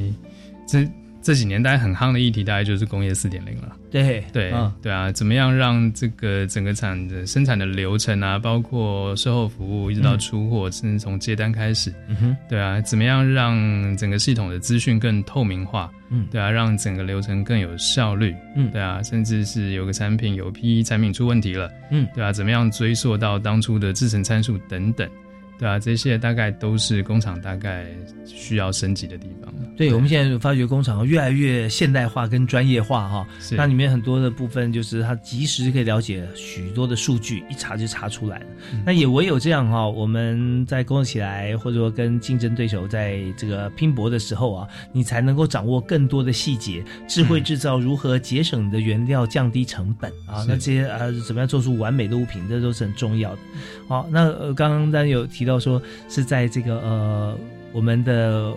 [0.68, 0.86] 这
[1.26, 3.76] 这几年，大家很夯的议题，大概就是工业四点零了。
[3.90, 15.92] 对对、嗯对啊，怎么样让这个整个产的生产的流程啊，包括售后服务，一直到嗯出货，甚至从接单开始，嗯哼，对啊，怎么样让整个系统的资讯更透明化？
[16.12, 18.36] 嗯对啊，让整个流程更有效率。
[18.56, 25.10] 嗯对啊，甚至是有个产品有批产品出问题了，嗯，对啊，怎么样追溯到当初的制成参数等等，
[25.58, 27.86] 对啊，这些大概都是工厂大概
[28.26, 29.54] 需要升级的地方。
[29.78, 38.46] 对，我们现在发觉工厂越来越现代化跟专业化哈，是那里面很多的部分就是它及时可以了解许多的数据，一查就查出来了。
[38.72, 53.40] 嗯那也唯有这样哈，我们在工作起来，或者说跟竞争对手在这个拼搏的时候啊，你才能够掌握更多的细节，智慧制造如何节省你的原料，降低成本啊，那这些啊怎么样做出完美的物品，这都是很重要的。
[53.88, 57.38] 好，那呃刚刚当然有提到说是在这个呃
[57.72, 58.54] 我们的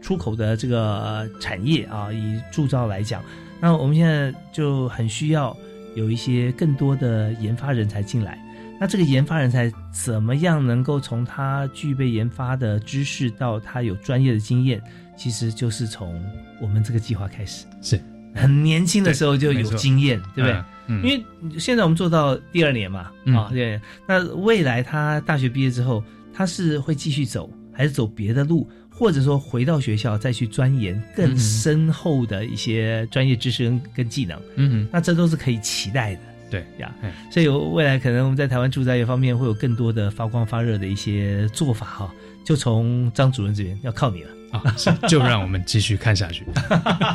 [0.00, 3.22] 出口的这个呃产业啊，以铸造来讲，
[3.60, 5.56] 那我们现在就很需要
[5.94, 8.38] 有一些更多的研发人才进来。
[8.80, 14.80] 那这个研发人才怎么样能够从他具备研发的知识到他有专业的经验，
[15.18, 16.18] 其实就是从
[16.62, 17.66] 我们这个计划开始。
[17.82, 18.00] 是
[18.34, 20.52] 很年轻的时候就有经验，对不对？
[20.52, 20.64] 嗯，
[21.02, 21.24] 因为
[21.58, 34.40] 现在我们做到第二年嘛，嗯啊，对，那未来他大学毕业之后，他是会继续走，还是走别的路，或者说回到学校再去钻研更嗯深厚的一些专业知识跟跟技能？
[34.56, 36.20] 嗯哼，那这都是可以期待的。
[36.50, 42.14] 对呀哎，所以未来可能我们在台湾住宅业方面会有更多的发光发热的一些做法哈，
[42.44, 44.30] 就从张主任这边要靠你了。
[44.50, 46.44] 啊，是就让我们继续看下去。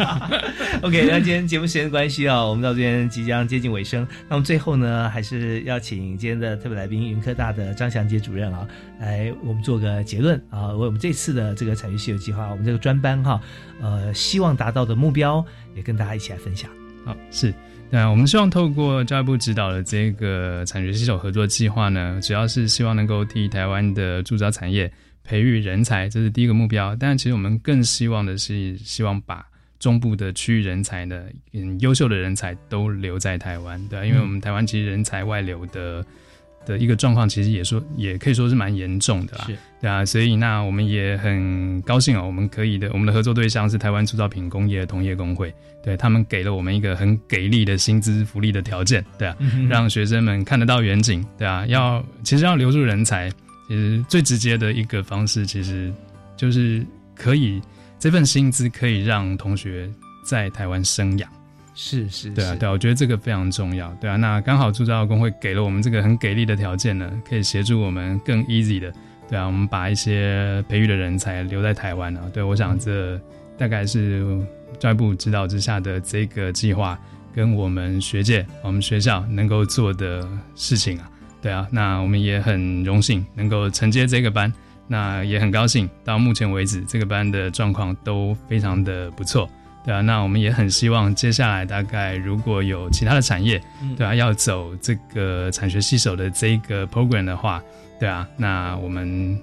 [0.82, 4.08] OK，那今天节目时间关系啊，我们到这边即将接近尾声。
[4.30, 8.68] 那我们最后呢，还是要请今天的特别来宾，云科大的张祥杰主任啊，
[9.00, 13.42] 来我们做个结论啊，为我们这次的这个产业系统计划，我们这个专班哈，
[13.82, 16.70] 呃，希望达到的目标，也跟大家一起来分享。
[17.06, 17.54] 好，是，
[17.92, 24.92] 对啊，我们希望透过教育部指导的这个产学携手合作计划呢，主要是希望能够替台湾的铸造产业
[25.26, 26.96] 培育人才，这是第一个目标。
[26.96, 29.46] 但其实我们更希望的是，希望把
[29.80, 36.06] 中部的区域人才呢，嗯，优秀的人才都留在台湾，对、啊，因为我们台湾其实人才外流的。
[36.68, 45.54] 的一个状况，其实也说也可以说是蛮严重的啦，是对啊，所以那我们也很高兴哦，我们可以的，我们的合作对象是台湾铸造品工业同业工会，
[45.84, 53.32] 对他们给了我们一个很给力的薪资福利的条件，对啊，嗯让学生们看得到远景，对啊，要其实要留住人才，
[53.68, 55.92] 其实最直接的一个方式，其实
[56.38, 56.86] 就是
[57.16, 57.62] 可以
[58.00, 59.90] 这份薪资可以让同学
[60.26, 61.30] 在台湾生养。
[61.78, 63.92] 是是，对啊，对啊，我觉得这个非常重要。
[64.00, 68.94] 对啊，那刚好铸造工会给了我们这个很给力的条件呢，可以协助我们更 easy 的，
[69.30, 72.22] 对啊，我们把一些培育的人才留在台湾啊。
[72.34, 73.20] 对，我想这
[73.58, 74.26] 大概是
[74.80, 76.98] 教育部指导之下的这个计划，
[77.34, 81.12] 跟我们学界、我们学校能够做的事情啊。
[81.46, 84.52] 对啊，那我们也很荣幸能够承接这个班，
[84.88, 89.48] 那也很高兴到目前为止这个班的状况都非常的不错。
[89.86, 97.62] 对啊，那我们也很希望接下来大概如果有其他的产业，嗯对啊，要走这个产学携手的这个 program 的话，
[98.00, 99.40] 对啊，那我们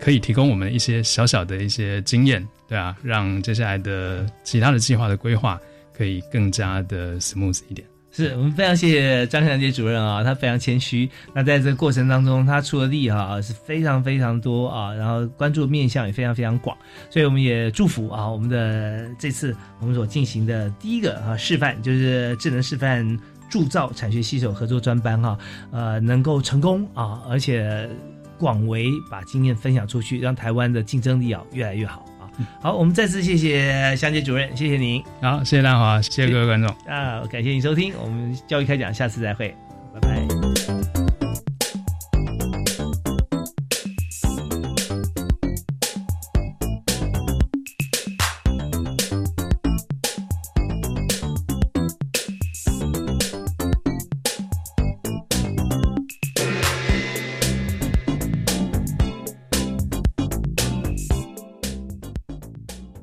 [0.00, 5.60] 可以提供我们一些小小的一些经验，对啊，让接下来的其他的计划的规划
[5.94, 7.86] 可以更加的 smooth 一点。
[8.16, 11.06] 是我们非常谢谢张祥杰主任啊，他非常谦虚。
[11.34, 16.74] 那在这个过程当中，他出的力哈是非常非常多啊，然后关注面向也非常非常广。
[17.10, 23.06] 所以我们也祝福啊，我们的这次我们所进行的第一个啊示范，就是智能示范
[23.50, 25.38] 铸造产学携手合作专班哈，
[25.70, 27.86] 呃，能够成功啊，而且
[28.38, 32.02] 广为把经验分享出去，让台湾的竞争力啊越来越好。
[32.60, 35.02] 好，我们再次谢谢香姐主任，谢谢您。
[35.20, 36.68] 好，谢谢大华，谢谢各位观众。
[36.86, 39.54] 啊，感谢您收听我们教育开讲，下次再会，
[39.94, 40.65] 拜拜。